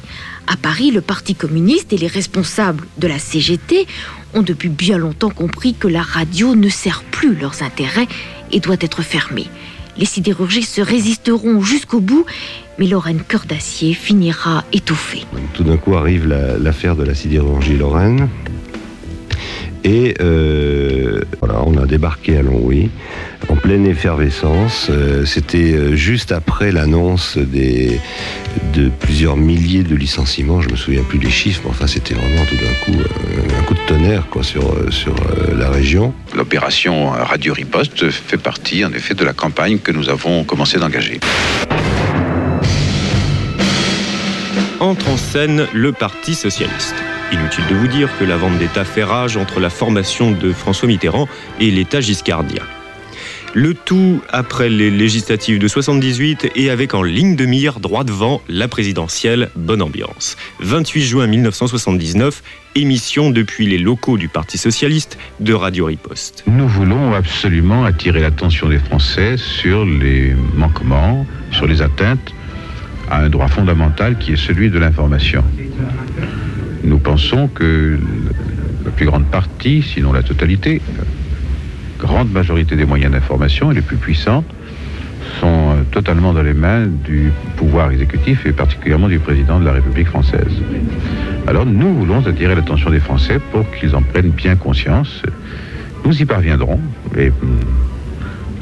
[0.46, 3.86] À Paris, le Parti communiste et les responsables de la CGT
[4.34, 8.08] ont depuis bien longtemps compris que la radio ne sert plus leurs intérêts
[8.52, 9.46] et doit être fermée.
[9.96, 12.24] Les sidérurgistes se résisteront jusqu'au bout,
[12.78, 15.24] mais Lorraine Cœur d'Acier finira étouffée.
[15.52, 18.28] Tout d'un coup arrive la- l'affaire de la sidérurgie Lorraine.
[19.84, 22.90] Et euh, voilà, on a débarqué à Longwy
[23.48, 24.88] en pleine effervescence.
[24.90, 27.98] Euh, C'était euh, juste après l'annonce des,
[28.74, 30.60] de plusieurs milliers de licenciements.
[30.60, 33.00] Je me souviens plus des chiffres, mais enfin c'était vraiment tout d'un coup
[33.58, 34.62] un coup de tonnerre quoi, sur,
[34.92, 35.14] sur
[35.56, 36.12] la région.
[36.36, 41.20] L'opération Radio Riposte fait partie en effet de la campagne que nous avons commencé d'engager.
[44.80, 46.94] entre en scène le Parti socialiste.
[47.32, 50.88] Inutile de vous dire que la vente d'État fait rage entre la formation de François
[50.88, 51.28] Mitterrand
[51.60, 52.62] et l'État giscardien.
[53.54, 58.42] Le tout après les législatives de 78 et avec en ligne de mire droit devant
[58.48, 60.36] la présidentielle Bonne Ambiance.
[60.60, 62.42] 28 juin 1979,
[62.76, 66.44] émission depuis les locaux du Parti socialiste de Radio Riposte.
[66.46, 72.32] Nous voulons absolument attirer l'attention des Français sur les manquements, sur les atteintes
[73.10, 75.42] à un droit fondamental qui est celui de l'information.
[76.82, 77.98] Nous pensons que
[78.84, 80.80] la plus grande partie, sinon la totalité,
[81.98, 84.44] grande majorité des moyens d'information et les plus puissants
[85.38, 89.72] sont euh, totalement dans les mains du pouvoir exécutif et particulièrement du président de la
[89.72, 90.52] République française.
[91.46, 95.22] Alors nous voulons attirer l'attention des Français pour qu'ils en prennent bien conscience.
[96.04, 96.80] Nous y parviendrons
[97.16, 97.30] hum,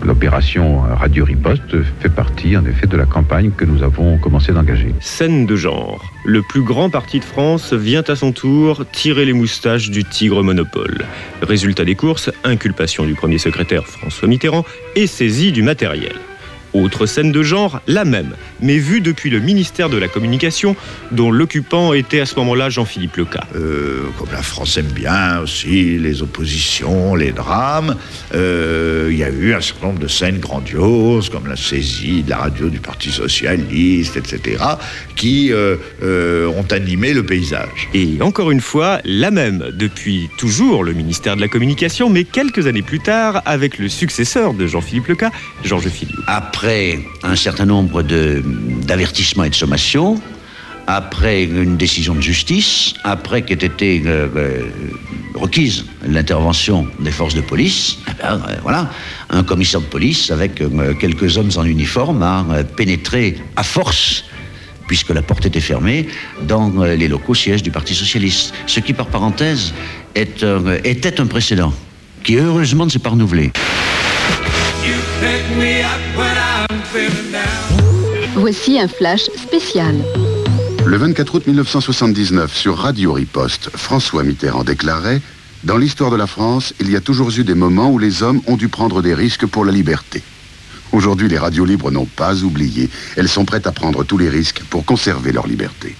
[0.03, 4.95] l'opération Radio Riposte fait partie en effet de la campagne que nous avons commencé d'engager.
[5.01, 6.05] Scène de genre.
[6.25, 10.43] Le plus grand parti de France vient à son tour tirer les moustaches du tigre
[10.43, 11.05] monopole.
[11.43, 14.65] Résultat des courses, inculpation du premier secrétaire François Mitterrand
[14.97, 16.15] et saisie du matériel.
[16.79, 20.77] Autre scène de genre, la même, mais vue depuis le ministère de la Communication,
[21.11, 23.45] dont l'occupant était à ce moment-là Jean-Philippe Leca.
[23.57, 27.97] Euh, comme la France aime bien aussi les oppositions, les drames,
[28.33, 32.31] euh, il y a eu un certain nombre de scènes grandioses, comme la saisie de
[32.31, 34.63] la radio du Parti Socialiste, etc.,
[35.17, 37.89] qui euh, ont animé le paysage.
[37.93, 42.69] Et encore une fois, la même, depuis toujours le ministère de la Communication, mais quelques
[42.69, 45.33] années plus tard, avec le successeur de Jean-Philippe Leca,
[45.65, 46.21] Georges Filiou.
[46.29, 46.68] Après
[47.23, 50.21] un certain nombre d'avertissements et de sommations,
[50.87, 54.63] après une décision de justice, après qu'ait été euh, euh,
[55.35, 58.91] requise l'intervention des forces de police, eh euh, voilà,
[59.31, 60.63] un commissaire de police avec
[60.99, 62.45] quelques hommes en uniforme a
[62.77, 64.25] pénétré à force
[64.87, 66.09] puisque la porte était fermée,
[66.47, 68.55] dans les locaux sièges du Parti Socialiste.
[68.67, 69.75] Ce qui, par parenthèse,
[70.15, 71.75] était un précédent,
[72.25, 73.53] qui heureusement ne s'est pas renouvelé.
[78.35, 79.95] Voici un flash spécial.
[80.87, 85.21] Le 24 août 1979, sur Radio Riposte, François Mitterrand déclarait
[85.65, 88.41] Dans l'histoire de la France, il y a toujours eu des moments où les hommes
[88.47, 90.23] ont dû prendre des risques pour la liberté.
[90.93, 92.89] Aujourd'hui, les radios libres n'ont pas oublié.
[93.17, 95.97] Elles sont prêtes à prendre tous les risques pour conserver leur liberté.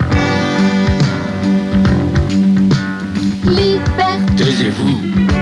[4.37, 5.38] Taisez-vous.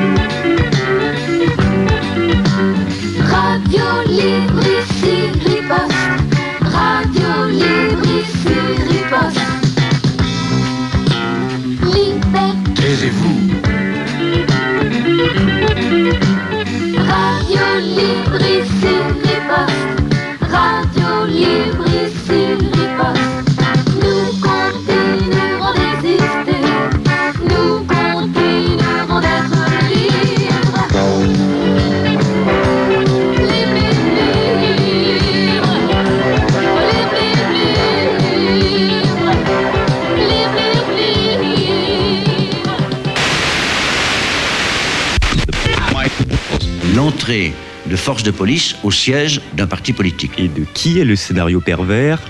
[47.97, 50.32] De forces de police au siège d'un parti politique.
[50.36, 52.20] Et de qui est le scénario pervers?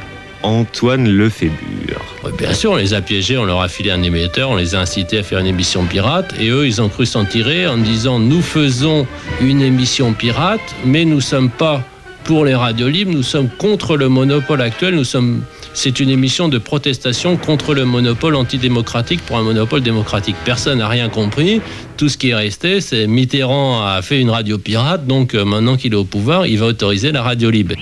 [0.45, 2.05] Antoine Lefébure.
[2.39, 4.81] Bien sûr, on les a piégés, on leur a filé un émetteur, on les a
[4.81, 8.21] incités à faire une émission pirate, et eux, ils ont cru s'en tirer en disant
[8.21, 9.09] nous faisons
[9.41, 11.83] une émission pirate, mais nous sommes pas
[12.23, 15.43] pour les radios libres, nous sommes contre le monopole actuel, nous sommes.
[15.79, 20.35] C'est une émission de protestation contre le monopole antidémocratique pour un monopole démocratique.
[20.43, 21.61] Personne n'a rien compris.
[21.99, 25.77] Tout ce qui est resté, c'est Mitterrand a fait une radio pirate, donc euh, maintenant
[25.77, 27.75] qu'il est au pouvoir, il va autoriser la radio libre.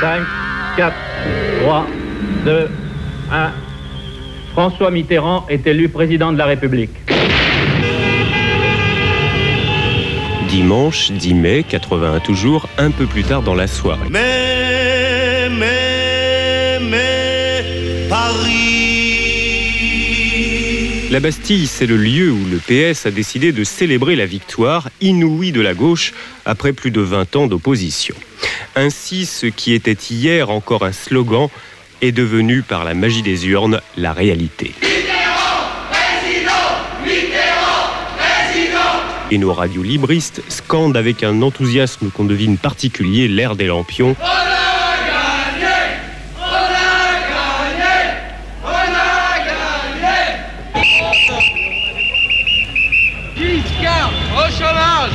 [0.00, 0.20] 5,
[0.76, 0.96] 4,
[1.62, 1.86] 3,
[2.44, 2.68] 2,
[3.30, 3.50] 1.
[4.50, 6.90] François Mitterrand est élu président de la République.
[10.48, 14.08] Dimanche 10 mai 81 toujours, un peu plus tard dans la soirée.
[14.10, 15.89] Mais, mais,
[21.10, 25.50] La Bastille, c'est le lieu où le PS a décidé de célébrer la victoire inouïe
[25.50, 26.12] de la gauche
[26.44, 28.14] après plus de 20 ans d'opposition.
[28.76, 31.48] Ainsi, ce qui était hier encore un slogan
[32.00, 34.72] est devenu par la magie des urnes la réalité.
[39.32, 44.14] Et nos radios libristes scandent avec un enthousiasme qu'on devine particulier l'ère des lampions.
[53.36, 55.12] Giscard, au chômage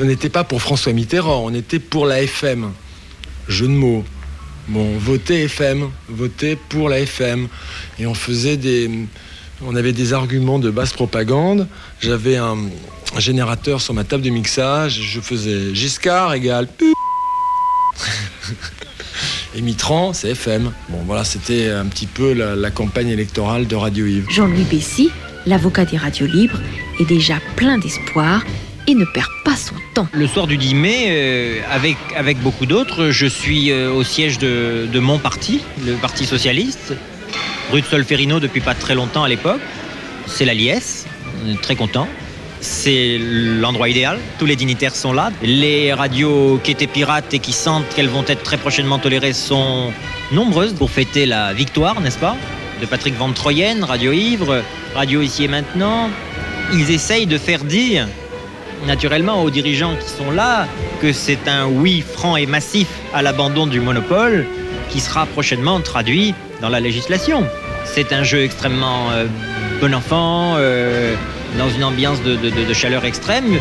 [0.00, 2.72] On n'était pas pour François Mitterrand, on était pour la FM.
[3.46, 4.04] Jeu de mots.
[4.66, 7.46] Bon, voter FM, voter pour la FM.
[8.00, 8.90] Et on faisait des.
[9.64, 11.68] On avait des arguments de basse propagande.
[12.00, 12.56] J'avais un,
[13.18, 15.00] générateur sur ma table de mixage.
[15.00, 16.66] Je faisais Giscard égale.
[19.54, 20.72] Et Mitran, c'est FM.
[20.88, 24.26] Bon, voilà, c'était un petit peu la, la campagne électorale de Radio Yves.
[24.30, 25.10] Jean-Louis Bessy,
[25.46, 26.58] l'avocat des radios libres,
[26.98, 28.42] est déjà plein d'espoir
[28.88, 30.08] et ne perd pas son temps.
[30.12, 34.38] Le soir du 10 mai, euh, avec, avec beaucoup d'autres, je suis euh, au siège
[34.38, 36.94] de, de mon parti, le Parti Socialiste,
[37.70, 39.60] rue de Solferino depuis pas très longtemps à l'époque.
[40.26, 41.06] C'est la liesse,
[41.44, 42.08] on est très content.
[42.60, 45.30] C'est l'endroit idéal, tous les dignitaires sont là.
[45.42, 49.92] Les radios qui étaient pirates et qui sentent qu'elles vont être très prochainement tolérées sont
[50.32, 52.36] nombreuses pour fêter la victoire, n'est-ce pas?
[52.80, 54.62] De Patrick Van Troyen, Radio Ivre,
[54.94, 56.08] Radio Ici et Maintenant.
[56.72, 58.08] Ils essayent de faire dire
[58.86, 60.66] naturellement aux dirigeants qui sont là
[61.00, 64.46] que c'est un oui franc et massif à l'abandon du monopole
[64.90, 67.44] qui sera prochainement traduit dans la législation.
[67.84, 69.26] C'est un jeu extrêmement euh,
[69.80, 71.14] bon enfant, euh,
[71.56, 73.58] dans une ambiance de, chaleur extrême.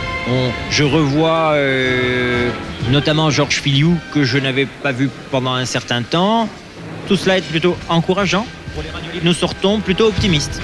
[0.69, 2.49] Je revois euh,
[2.91, 6.49] notamment Georges Filiou que je n'avais pas vu pendant un certain temps.
[7.07, 8.45] Tout cela est plutôt encourageant.
[9.23, 10.61] Nous sortons plutôt optimistes.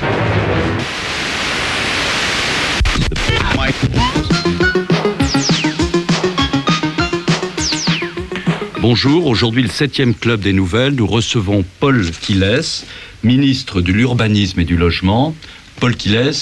[8.84, 12.60] Bonjour, aujourd'hui le 7e club des nouvelles, nous recevons Paul Quiles,
[13.24, 15.34] ministre de l'urbanisme et du logement.
[15.80, 16.34] Paul Quiles,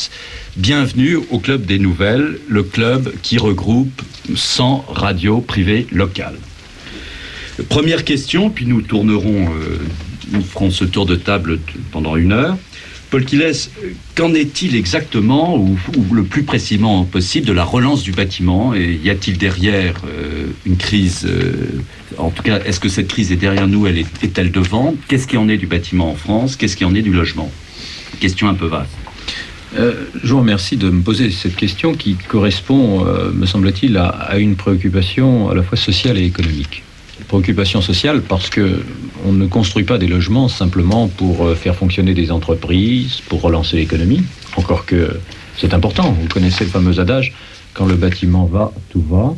[0.57, 4.01] bienvenue au club des nouvelles, le club qui regroupe
[4.35, 6.39] 100 radios privées locales.
[7.69, 9.77] Première question, puis nous tournerons, euh,
[10.31, 11.59] nous ferons ce tour de table
[11.91, 12.57] pendant une heure.
[13.11, 13.53] Paul euh,
[14.15, 15.77] qu'en est-il exactement, ou,
[16.13, 20.77] le plus précisément possible, de la relance du bâtiment Et y a-t-il derrière euh, une
[20.77, 21.81] crise euh,
[22.17, 24.95] En tout cas, est-ce que cette crise est derrière nous Elle est- est-elle devant?
[25.09, 26.55] Qu'est-ce qui en est du bâtiment en France?
[26.55, 27.51] Qu'est-ce qui en est du logement?
[28.21, 28.91] Question un peu vaste.
[29.77, 34.55] Euh, je vous remercie de me poser cette question qui correspond, me semble-t-il, à une
[34.55, 36.83] préoccupation à la fois sociale et économique.
[37.31, 38.83] Préoccupation sociale parce que
[39.25, 43.77] on ne construit pas des logements simplement pour euh, faire fonctionner des entreprises, pour relancer
[43.77, 44.21] l'économie.
[44.57, 45.17] Encore que
[45.55, 46.11] c'est important.
[46.11, 47.31] Vous connaissez le fameux adage
[47.73, 49.33] quand le bâtiment va, tout va.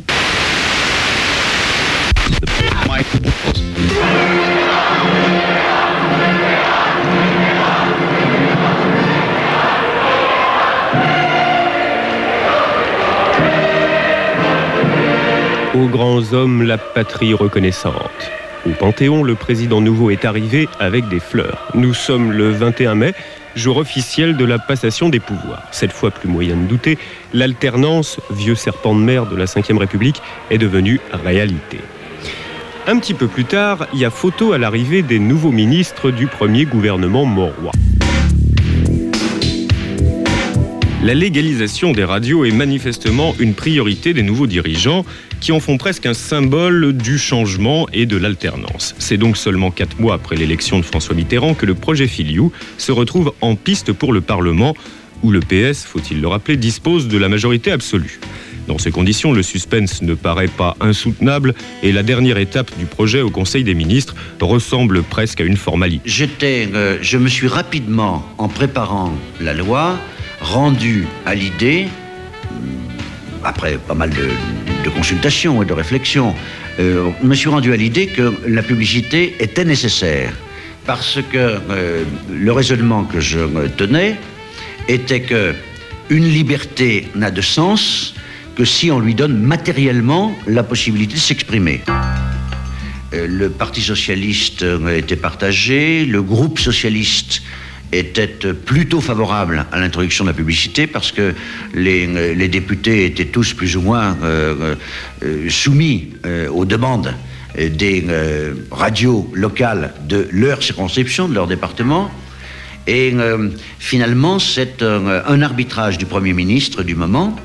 [15.84, 18.30] Aux grands hommes, la patrie reconnaissante.
[18.66, 21.68] Au Panthéon, le président nouveau est arrivé avec des fleurs.
[21.74, 23.12] Nous sommes le 21 mai,
[23.54, 25.62] jour officiel de la passation des pouvoirs.
[25.72, 26.96] Cette fois, plus moyen de douter,
[27.34, 31.80] l'alternance, vieux serpent de mer de la Ve République, est devenue réalité.
[32.86, 36.28] Un petit peu plus tard, il y a photo à l'arrivée des nouveaux ministres du
[36.28, 37.72] premier gouvernement Mauroy.
[41.04, 45.04] La légalisation des radios est manifestement une priorité des nouveaux dirigeants
[45.44, 48.94] qui en font presque un symbole du changement et de l'alternance.
[48.98, 52.92] C'est donc seulement quatre mois après l'élection de François Mitterrand que le projet Filiou se
[52.92, 54.74] retrouve en piste pour le Parlement,
[55.22, 58.20] où le PS, faut-il le rappeler, dispose de la majorité absolue.
[58.68, 63.20] Dans ces conditions, le suspense ne paraît pas insoutenable et la dernière étape du projet
[63.20, 66.00] au Conseil des ministres ressemble presque à une formalité.
[66.06, 69.98] J'étais, euh, je me suis rapidement, en préparant la loi,
[70.40, 71.88] rendu à l'idée,
[73.44, 74.30] après pas mal de,
[74.90, 76.34] consultations et de réflexions,
[76.78, 80.32] euh, je me suis rendu à l'idée que la publicité était nécessaire.
[80.84, 83.38] Parce que euh, le raisonnement que je
[83.76, 84.16] tenais
[84.88, 85.54] était que
[86.10, 88.14] une liberté n'a de sens
[88.56, 91.80] que si on lui donne matériellement la possibilité de s'exprimer.
[93.14, 94.64] Euh, Le Parti socialiste
[94.94, 97.42] était partagé, le groupe socialiste
[97.92, 101.34] était plutôt favorable à l'introduction de la publicité parce que
[101.74, 104.74] les, euh, députés étaient tous plus ou moins euh,
[105.22, 106.10] euh, soumis
[106.50, 107.14] aux demandes
[107.56, 108.04] des
[108.70, 112.10] radios locales de leur circonscription, de leur département.
[112.88, 113.14] Et
[113.78, 117.36] finalement, c'est un, arbitrage du Premier ministre du moment.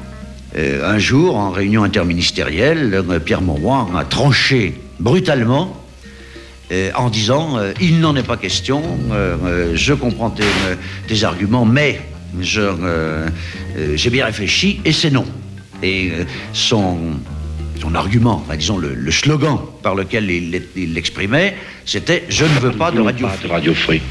[0.57, 5.78] Un jour, en réunion interministérielle, Pierre Mauroy a tranché brutalement
[6.95, 10.75] en disant euh, il n'en est pas question, euh, euh, je comprends tes, euh,
[11.07, 11.99] tes arguments, mais
[12.39, 13.27] je, euh,
[13.77, 15.25] euh, j'ai bien réfléchi et c'est non.
[15.81, 16.97] Et euh, son,
[17.81, 21.55] son argument, enfin, disons le, le slogan par lequel il l'exprimait,
[21.85, 23.27] c'était je ne veux pas de radio.
[23.49, 24.01] radio free.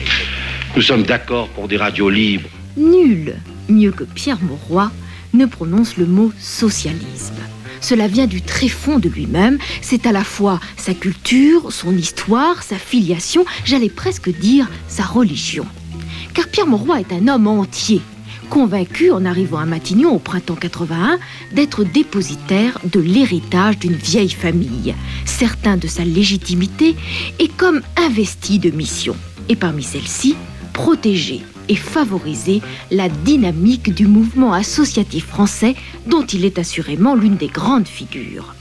[0.74, 2.48] Nous sommes d'accord pour des radios libres.
[2.76, 3.36] Nul,
[3.68, 4.90] mieux que Pierre Mauroy,
[5.34, 7.34] ne prononce le mot socialisme.
[7.80, 12.76] Cela vient du tréfonds de lui-même, c'est à la fois sa culture, son histoire, sa
[12.76, 15.66] filiation, j'allais presque dire sa religion.
[16.34, 18.00] Car Pierre Mauroy est un homme entier,
[18.48, 21.18] convaincu en arrivant à Matignon au printemps 81
[21.52, 26.96] d'être dépositaire de l'héritage d'une vieille famille, certain de sa légitimité
[27.38, 29.16] et comme investi de mission.
[29.48, 30.36] Et parmi celles-ci,
[30.72, 32.60] protéger et favoriser
[32.90, 35.74] la dynamique du mouvement associatif français
[36.06, 38.54] dont il est assurément l'une des grandes figures.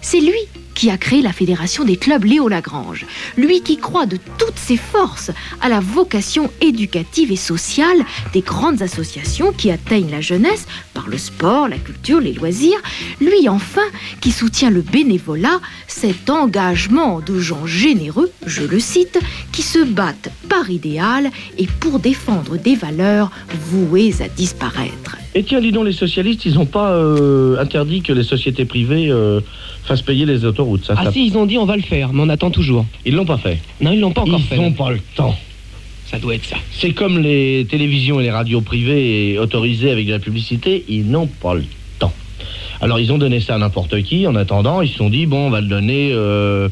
[0.00, 0.40] C'est lui
[0.76, 3.06] qui a créé la Fédération des clubs Léo Lagrange,
[3.36, 7.98] lui qui croit de toutes ses forces à la vocation éducative et sociale
[8.32, 12.78] des grandes associations qui atteignent la jeunesse par le sport, la culture, les loisirs,
[13.20, 13.88] lui enfin
[14.20, 19.18] qui soutient le bénévolat, cet engagement de gens généreux, je le cite,
[19.52, 23.30] qui se battent par idéal et pour défendre des valeurs
[23.70, 25.16] vouées à disparaître.
[25.34, 29.10] Et tiens, dis donc, les socialistes, ils n'ont pas euh, interdit que les sociétés privées
[29.10, 29.40] euh,
[29.86, 30.84] fassent payer les autoroutes.
[30.84, 32.84] Ça, Ah ça- si, ils ont dit on va le faire, mais on attend toujours.
[33.04, 33.58] Ils l'ont pas fait.
[33.80, 34.56] Non, ils l'ont pas encore Ils fait.
[34.56, 35.36] n'ont pas le temps.
[36.06, 36.56] Ça doit être ça.
[36.72, 41.04] C'est comme les télévisions et les radios privées et autorisées avec de la publicité, ils
[41.10, 41.64] n'ont pas le
[41.98, 42.12] temps.
[42.80, 44.26] Alors ils ont donné ça à n'importe qui.
[44.26, 46.10] En attendant, ils se sont dit bon, on va le donner.
[46.12, 46.68] euh,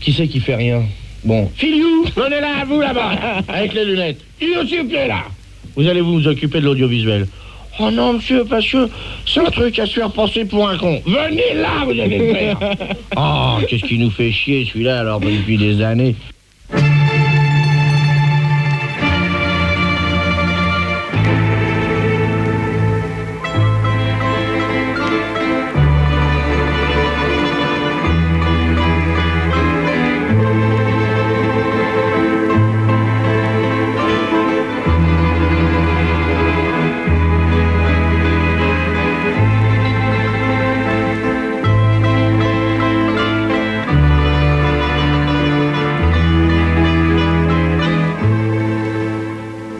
[0.00, 0.82] Qui c'est qui fait rien?
[1.24, 4.20] Bon, Filiou, donnez-la à vous là-bas, avec les lunettes.
[4.42, 5.22] Il s'il vous plaît là.
[5.74, 7.26] Vous allez vous occuper de l'audiovisuel.
[7.80, 8.88] Oh non, monsieur, parce que
[9.26, 11.02] c'est un truc à se faire passer pour un con.
[11.04, 12.58] Venez là, vous allez le faire.
[13.16, 16.14] Oh, qu'est-ce qui nous fait chier celui-là alors depuis des années.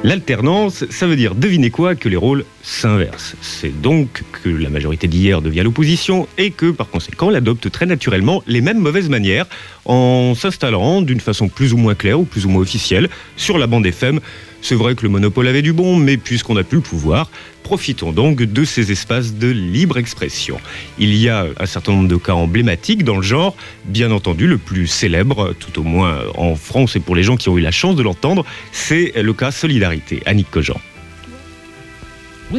[0.04, 3.36] L'alternance, ça veut dire, devinez quoi, que les rôles s'inversent.
[3.40, 7.86] C'est donc que la majorité d'hier devient l'opposition et que, par conséquent, elle adopte très
[7.86, 9.46] naturellement les mêmes mauvaises manières
[9.86, 13.66] en s'installant d'une façon plus ou moins claire ou plus ou moins officielle sur la
[13.66, 14.20] bande FM.
[14.64, 17.28] C'est vrai que le monopole avait du bon, mais puisqu'on n'a plus le pouvoir,
[17.64, 20.58] profitons donc de ces espaces de libre expression.
[20.98, 23.54] Il y a un certain nombre de cas emblématiques dans le genre,
[23.84, 27.50] bien entendu le plus célèbre, tout au moins en France et pour les gens qui
[27.50, 30.80] ont eu la chance de l'entendre, c'est le cas Solidarité, Annick Cogent.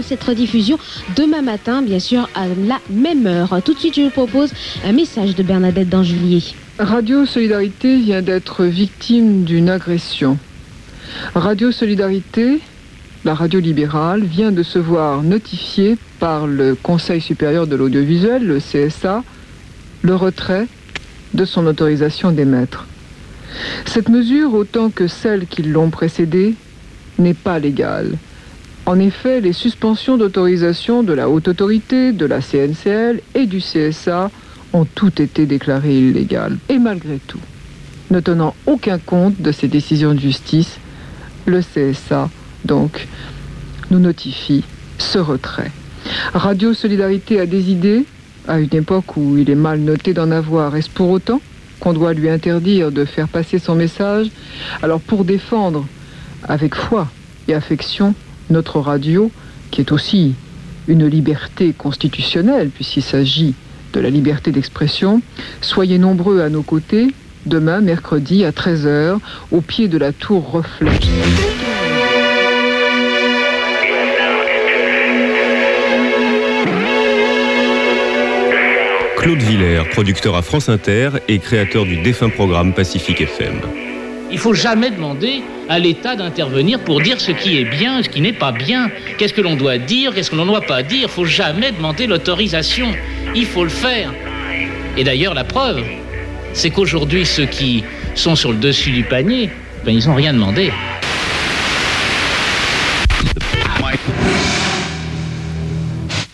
[0.04, 0.78] cette rediffusion
[1.16, 3.64] demain matin, bien sûr, à la même heure.
[3.66, 4.54] Tout de suite, je vous propose
[4.84, 6.44] un message de Bernadette d'Anjulier.
[6.78, 10.38] Radio Solidarité vient d'être victime d'une agression.
[11.34, 12.60] Radio Solidarité,
[13.24, 18.60] la radio libérale, vient de se voir notifier par le Conseil supérieur de l'audiovisuel, le
[18.60, 19.24] CSA,
[20.02, 20.68] le retrait
[21.34, 22.86] de son autorisation d'émettre.
[23.86, 26.56] Cette mesure, autant que celles qui l'ont précédée,
[27.18, 28.18] n'est pas légale.
[28.86, 34.30] En effet, les suspensions d'autorisation de la Haute Autorité, de la CNCL et du CSA
[34.74, 36.58] ont toutes été déclarées illégales.
[36.70, 37.40] Et malgré tout,
[38.12, 40.78] ne tenant aucun compte de ces décisions de justice,
[41.46, 42.30] le CSA,
[42.64, 43.08] donc,
[43.92, 44.64] nous notifie
[44.98, 45.72] ce retrait.
[46.34, 48.06] Radio Solidarité a des idées,
[48.48, 50.76] à une époque où il est mal noté d'en avoir.
[50.76, 51.42] Est-ce pour autant
[51.80, 54.28] qu'on doit lui interdire de faire passer son message?
[54.82, 55.86] Alors pour défendre
[56.44, 57.08] avec foi
[57.48, 58.14] et affection
[58.50, 59.32] notre radio,
[59.72, 60.36] qui est aussi
[60.88, 63.56] une liberté constitutionnelle, puisqu'il s'agit
[63.94, 65.22] de la liberté d'expression,
[65.62, 67.14] soyez nombreux à nos côtés
[67.46, 69.18] demain, mercredi, à 13h,
[69.52, 70.92] au pied de la tour Reflet.
[79.18, 83.60] Claude Villers, producteur à France Inter et créateur du défunt programme Pacifique FM.
[84.32, 88.22] Il faut jamais demander à l'État d'intervenir pour dire ce qui est bien, ce qui
[88.22, 88.92] n'est pas bien.
[89.18, 91.04] Qu'est-ce que l'on doit dire, qu'est-ce que l'on ne doit pas dire?
[91.04, 92.88] Il faut jamais demander l'autorisation.
[93.34, 94.14] Il faut le faire.
[94.98, 95.84] Et d'ailleurs, la preuve,
[96.56, 97.84] c'est qu'aujourd'hui, ceux qui
[98.16, 99.52] sont sur le dessus du panier,
[99.86, 100.72] ben, ils n'ont rien demandé.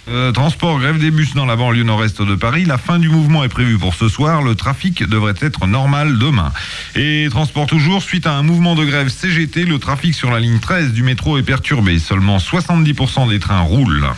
[0.08, 2.66] Euh, transport, grève des bus dans la banlieue nord-est de Paris.
[2.66, 4.42] La fin du mouvement est prévue pour ce soir.
[4.42, 6.52] Le trafic devrait être normal demain.
[6.96, 10.60] Et transport toujours, suite à un mouvement de grève CGT, le trafic sur la ligne
[10.60, 11.98] 13 du métro est perturbé.
[11.98, 14.10] Seulement 70% des trains roulent.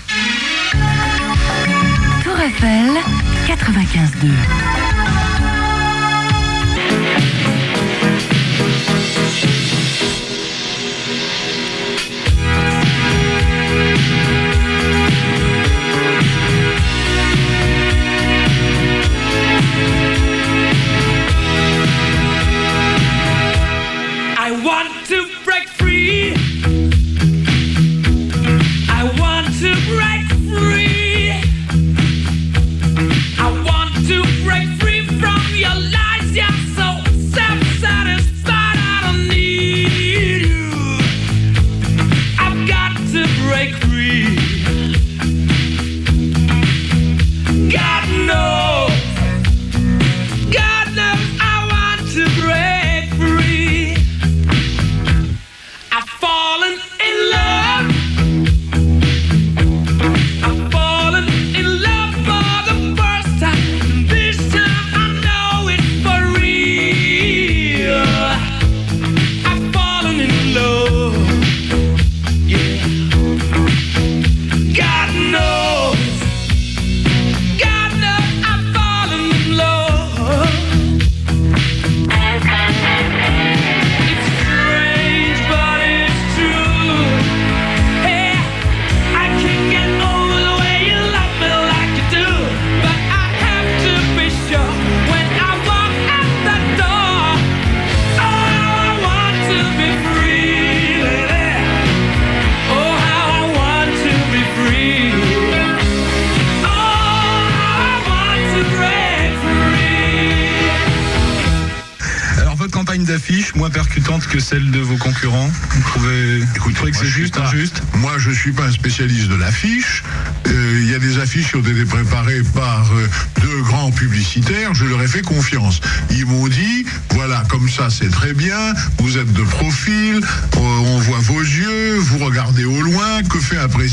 [2.24, 2.90] Tour Eiffel,
[3.48, 5.03] 95.2.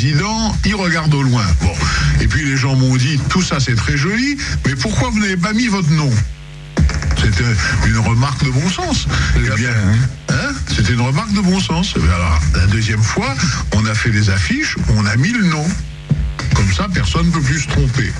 [0.00, 1.44] président Il regarde au loin.
[1.60, 1.74] Bon.
[2.22, 4.38] Et puis les gens m'ont dit, tout ça, c'est très joli.
[4.66, 6.10] Mais pourquoi vous n'avez pas mis votre nom?
[7.18, 7.44] C'était
[7.86, 9.06] une remarque de bon sens.
[9.36, 9.74] Eh bien,
[10.30, 11.92] hein, c'était une remarque de bon sens.
[11.98, 13.34] Eh alors, la deuxième fois,
[13.74, 15.66] on a fait des affiches, on a mis le nom.
[16.54, 18.10] Comme ça, personne ne peut plus se tromper.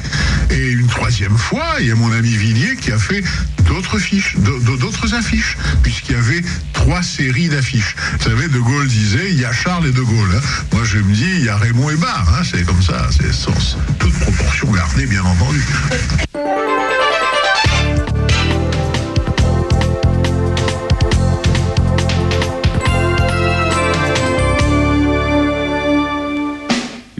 [0.50, 3.24] Et une troisième fois, il y a mon ami Villiers qui a fait
[3.64, 6.42] d'autres fiches, d'autres affiches, puisqu'il y avait
[6.80, 7.94] trois séries d'affiches.
[8.18, 10.30] Vous savez, De Gaulle disait, il y a Charles et De Gaulle.
[10.34, 10.40] hein.
[10.72, 12.26] Moi, je me dis, il y a Raymond et Barre.
[12.38, 12.42] hein.
[12.42, 13.52] C'est comme ça, c'est sans
[13.98, 15.62] toute proportion gardée, bien entendu.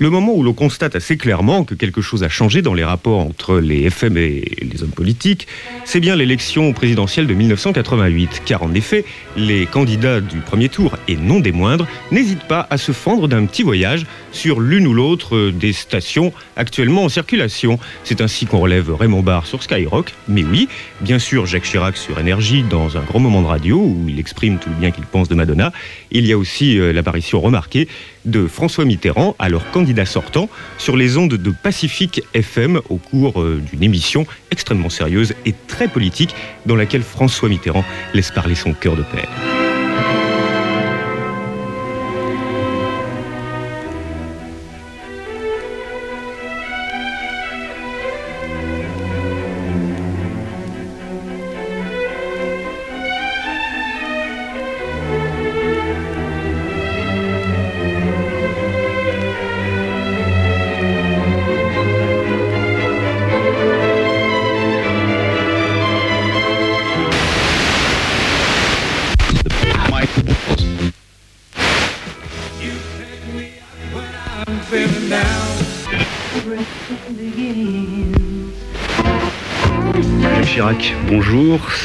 [0.00, 3.20] Le moment où l'on constate assez clairement que quelque chose a changé dans les rapports
[3.20, 5.46] entre les FM et les hommes politiques,
[5.84, 9.04] c'est bien l'élection présidentielle de 1988, car en effet,
[9.36, 13.44] les candidats du premier tour, et non des moindres, n'hésitent pas à se fendre d'un
[13.44, 17.78] petit voyage sur l'une ou l'autre des stations actuellement en circulation.
[18.02, 20.70] C'est ainsi qu'on relève Raymond Barre sur Skyrock, mais oui,
[21.02, 24.56] bien sûr Jacques Chirac sur Énergie dans un grand moment de radio où il exprime
[24.56, 25.74] tout le bien qu'il pense de Madonna.
[26.10, 27.86] Il y a aussi euh, l'apparition remarquée
[28.24, 30.48] de François Mitterrand, alors candidat sortant,
[30.78, 35.88] sur les ondes de Pacifique FM au cours euh, d'une émission extrêmement sérieuse et très
[35.88, 36.34] politique
[36.66, 39.59] dans laquelle François Mitterrand laisse parler son cœur de père.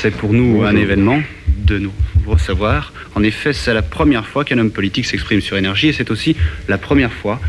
[0.05, 1.91] C'est pour nous un événement de nous
[2.27, 2.93] recevoir.
[3.15, 6.35] En effet, c'est la première fois qu'un homme politique s'exprime sur énergie et c'est aussi
[6.67, 7.41] la première fois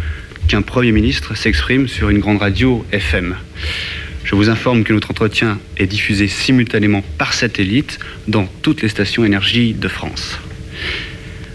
[0.49, 3.37] qu'un Premier ministre s'exprime sur une grande radio FM.
[4.25, 9.23] Je vous informe que notre entretien est diffusé simultanément par satellite dans toutes les stations
[9.23, 10.39] énergie de France.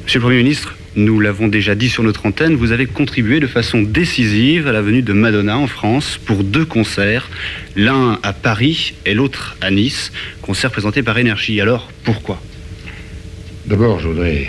[0.04, 3.48] Monsieur le Premier ministre, nous l'avons déjà dit sur notre antenne, vous avez contribué de
[3.48, 7.30] façon décisive à la venue de Madonna en France pour deux concerts,
[7.78, 10.12] l'un à Paris et l'autre à Nice,
[10.42, 11.62] concerts présentés par Énergie.
[11.62, 12.42] Alors, pourquoi?
[13.66, 14.48] D'abord, je voudrais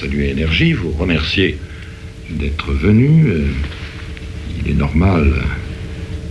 [0.00, 1.58] saluer Énergie, vous remercier
[2.30, 3.26] d'être venu.
[3.26, 3.46] Euh,
[4.64, 5.30] Il est normal,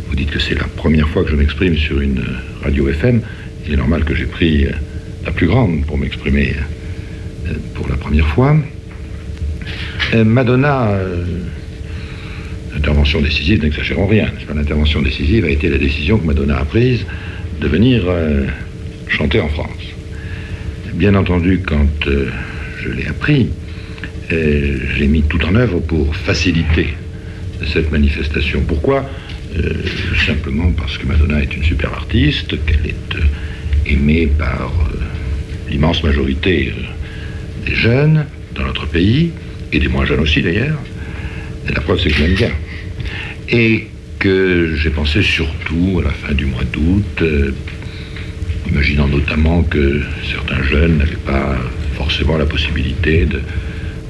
[0.07, 2.23] vous dites que c'est la première fois que je m'exprime sur une
[2.63, 3.21] radio FM.
[3.67, 4.65] Il est normal que j'ai pris
[5.25, 6.55] la plus grande pour m'exprimer
[7.47, 8.55] euh, pour la première fois.
[10.13, 11.23] Euh, Madonna, euh,
[12.75, 14.29] intervention décisive, n'exagérons rien.
[14.53, 17.05] L'intervention décisive a été la décision que Madonna a prise
[17.61, 18.45] de venir euh,
[19.07, 19.69] chanter en France.
[20.93, 22.29] Bien entendu, quand euh,
[22.81, 23.49] je l'ai appris,
[24.29, 26.87] j'ai mis tout en œuvre pour faciliter
[27.73, 28.61] cette manifestation.
[28.65, 29.09] Pourquoi?
[30.25, 34.71] Simplement parce que Madonna est une super artiste, qu'elle est aimée par
[35.69, 36.73] l'immense majorité
[37.65, 38.25] des jeunes
[38.55, 39.31] dans notre pays,
[39.73, 40.77] et des moins jeunes aussi d'ailleurs.
[41.73, 42.51] La preuve, c'est que je l'aime bien.
[43.49, 43.87] Et
[44.19, 47.51] que j'ai pensé surtout à la fin du mois d'août, euh,
[48.69, 51.57] imaginant notamment que certains jeunes n'avaient pas
[51.95, 53.41] forcément la possibilité de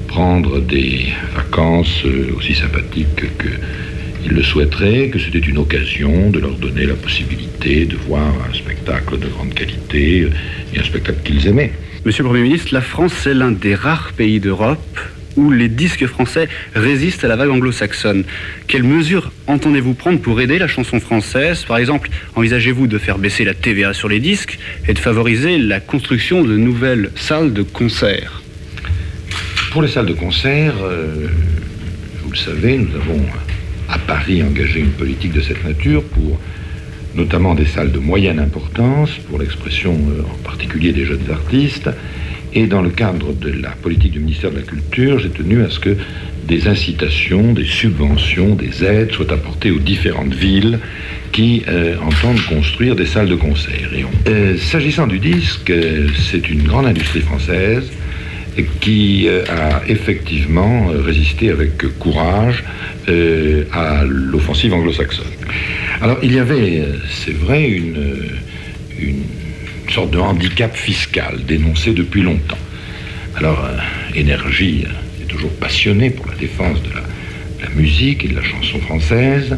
[0.08, 6.56] prendre des vacances euh, aussi sympathiques qu'ils le souhaiteraient, que c'était une occasion de leur
[6.56, 10.28] donner la possibilité de voir un spectacle de grande qualité
[10.74, 11.72] et un spectacle qu'ils aimaient.
[12.04, 14.98] Monsieur le Premier ministre, la France est l'un des rares pays d'Europe
[15.36, 18.24] où les disques français résistent à la vague anglo-saxonne.
[18.66, 21.64] Quelles mesures entendez-vous prendre pour aider la chanson française?
[21.64, 24.58] Par exemple, envisagez-vous de faire baisser la TVA sur les disques
[24.88, 28.42] et de favoriser la construction de nouvelles salles de concert?
[29.70, 31.28] Pour les salles de concert, euh,
[32.22, 33.24] vous le savez, nous avons
[33.88, 36.38] à Paris engagé une politique de cette nature pour
[37.14, 41.90] notamment des salles de moyenne importance, pour l'expression euh, en particulier des jeunes artistes.
[42.54, 45.70] Et dans le cadre de la politique du ministère de la Culture, j'ai tenu à
[45.70, 45.96] ce que
[46.46, 50.78] des incitations, des subventions, des aides soient apportées aux différentes villes
[51.30, 53.88] qui euh, entendent construire des salles de concert.
[54.28, 57.90] Euh, S'agissant du disque, euh, c'est une grande industrie française
[58.82, 62.62] qui a effectivement résisté avec courage
[63.72, 65.24] à l'offensive anglo-saxonne.
[66.02, 67.94] Alors il y avait, c'est vrai, une,
[69.84, 72.58] une sorte de handicap fiscal dénoncé depuis longtemps.
[73.36, 73.76] Alors, euh,
[74.14, 77.02] Énergie euh, est toujours passionné pour la défense de la,
[77.76, 79.56] musique et de la chanson française.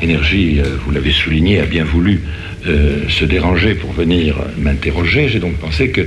[0.00, 2.20] Énergie, euh, vous l'avez souligné, a bien voulu
[2.62, 5.28] se déranger pour venir m'interroger.
[5.28, 6.06] J'ai donc pensé que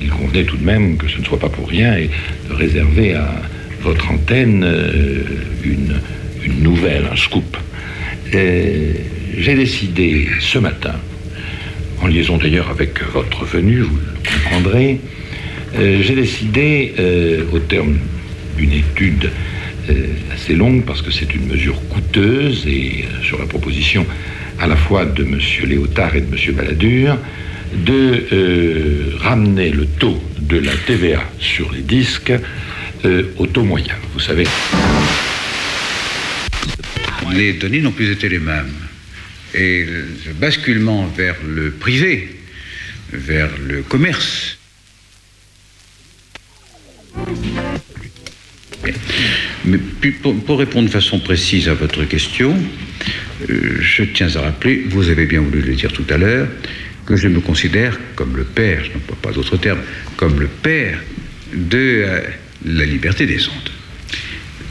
[0.00, 2.08] il convenait tout de même que ce ne soit pas pour rien et
[2.48, 3.42] de réserver à
[3.82, 4.66] votre antenne
[5.62, 6.00] une,
[6.62, 7.54] nouvelle, un scoop.
[8.32, 10.94] J'ai décidé ce matin,
[12.00, 15.00] en liaison d'ailleurs avec votre venue, vous le comprendrez,
[15.76, 17.96] euh, j'ai décidé, euh, au terme
[18.56, 19.30] d'une étude
[19.88, 24.06] euh, assez longue, parce que c'est une mesure coûteuse et sur la proposition
[24.58, 25.38] à la fois de M.
[25.66, 26.54] Léotard et de M.
[26.54, 27.18] Balladur,
[27.86, 32.32] de ramener le taux de la TVA sur les disques
[33.38, 33.94] au taux moyen.
[34.12, 34.44] Vous savez.
[37.32, 38.89] les données n'ont plus été les mêmes.
[39.54, 42.36] Et le basculement vers le privé,
[43.12, 44.58] vers le commerce,
[49.64, 49.78] Mais
[50.22, 52.56] pour, répondre de façon précise à votre question,
[53.48, 56.48] euh, je tiens à rappeler, vous avez bien voulu le dire tout à l'heure,
[57.06, 59.80] que je me considère comme le père, je n'emploie pas d'autres termes,
[60.16, 61.02] comme le père
[61.52, 62.20] de euh,
[62.64, 63.70] la liberté des ondes.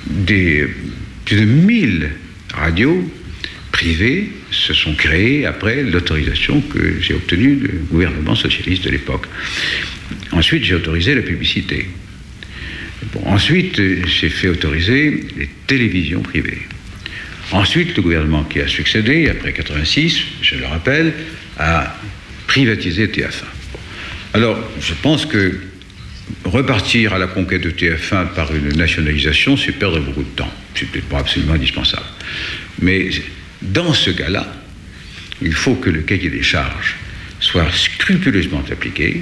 [0.07, 0.67] Des
[1.29, 2.09] de 1000
[2.53, 3.07] radios
[3.79, 9.25] privées se sont créées après l'autorisation que j'ai obtenue du gouvernement socialiste de l'époque.
[10.33, 11.87] Ensuite, j'ai autorisé la publicité.
[13.13, 16.63] Bon, ensuite, euh, j'ai fait autoriser les télévisions privées.
[17.53, 21.13] Ensuite, le gouvernement qui a succédé, après 86, je le rappelle,
[21.57, 21.95] a
[22.47, 23.45] privatisé TF1.
[23.71, 23.79] Bon.
[24.33, 25.57] Alors, je pense que
[26.43, 30.53] repartir à la conquête de TF1 par une nationalisation, c'est perdre beaucoup de temps.
[30.75, 32.07] C'est peut-être pas absolument indispensable.
[32.81, 33.09] Mais
[33.61, 34.47] dans ce cas-là,
[35.41, 36.95] il faut que le cahier des charges
[37.39, 39.21] soit scrupuleusement appliqué.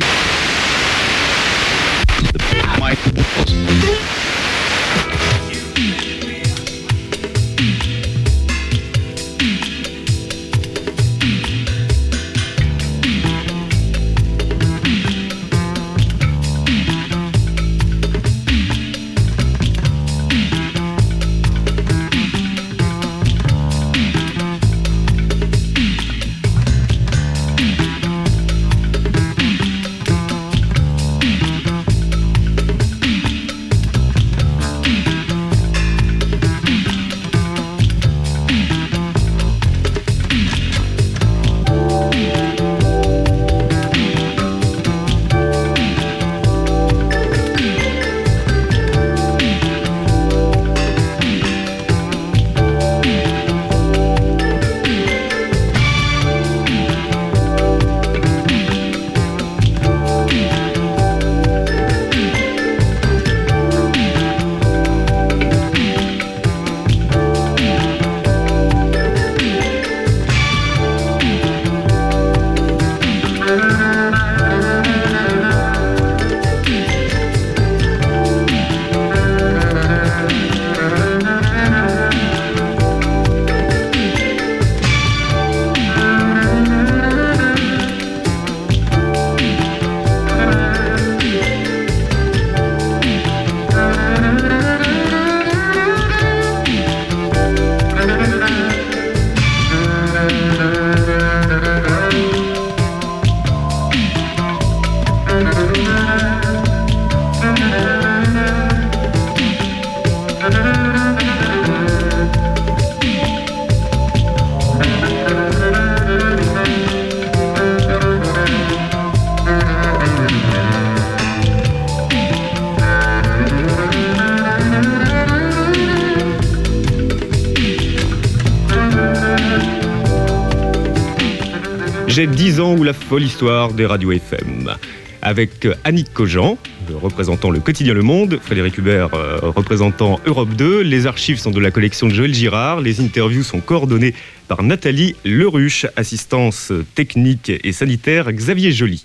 [132.47, 134.73] 10 ans ou la folle histoire des radios FM.
[135.21, 136.57] Avec Annick Cogent,
[136.93, 140.79] représentant le quotidien Le Monde, Frédéric Hubert, euh, représentant Europe 2.
[140.79, 142.79] Les archives sont de la collection de Joël Girard.
[142.79, 144.13] Les interviews sont coordonnées
[144.47, 149.03] par Nathalie Leruche, assistance technique et sanitaire Xavier Joly.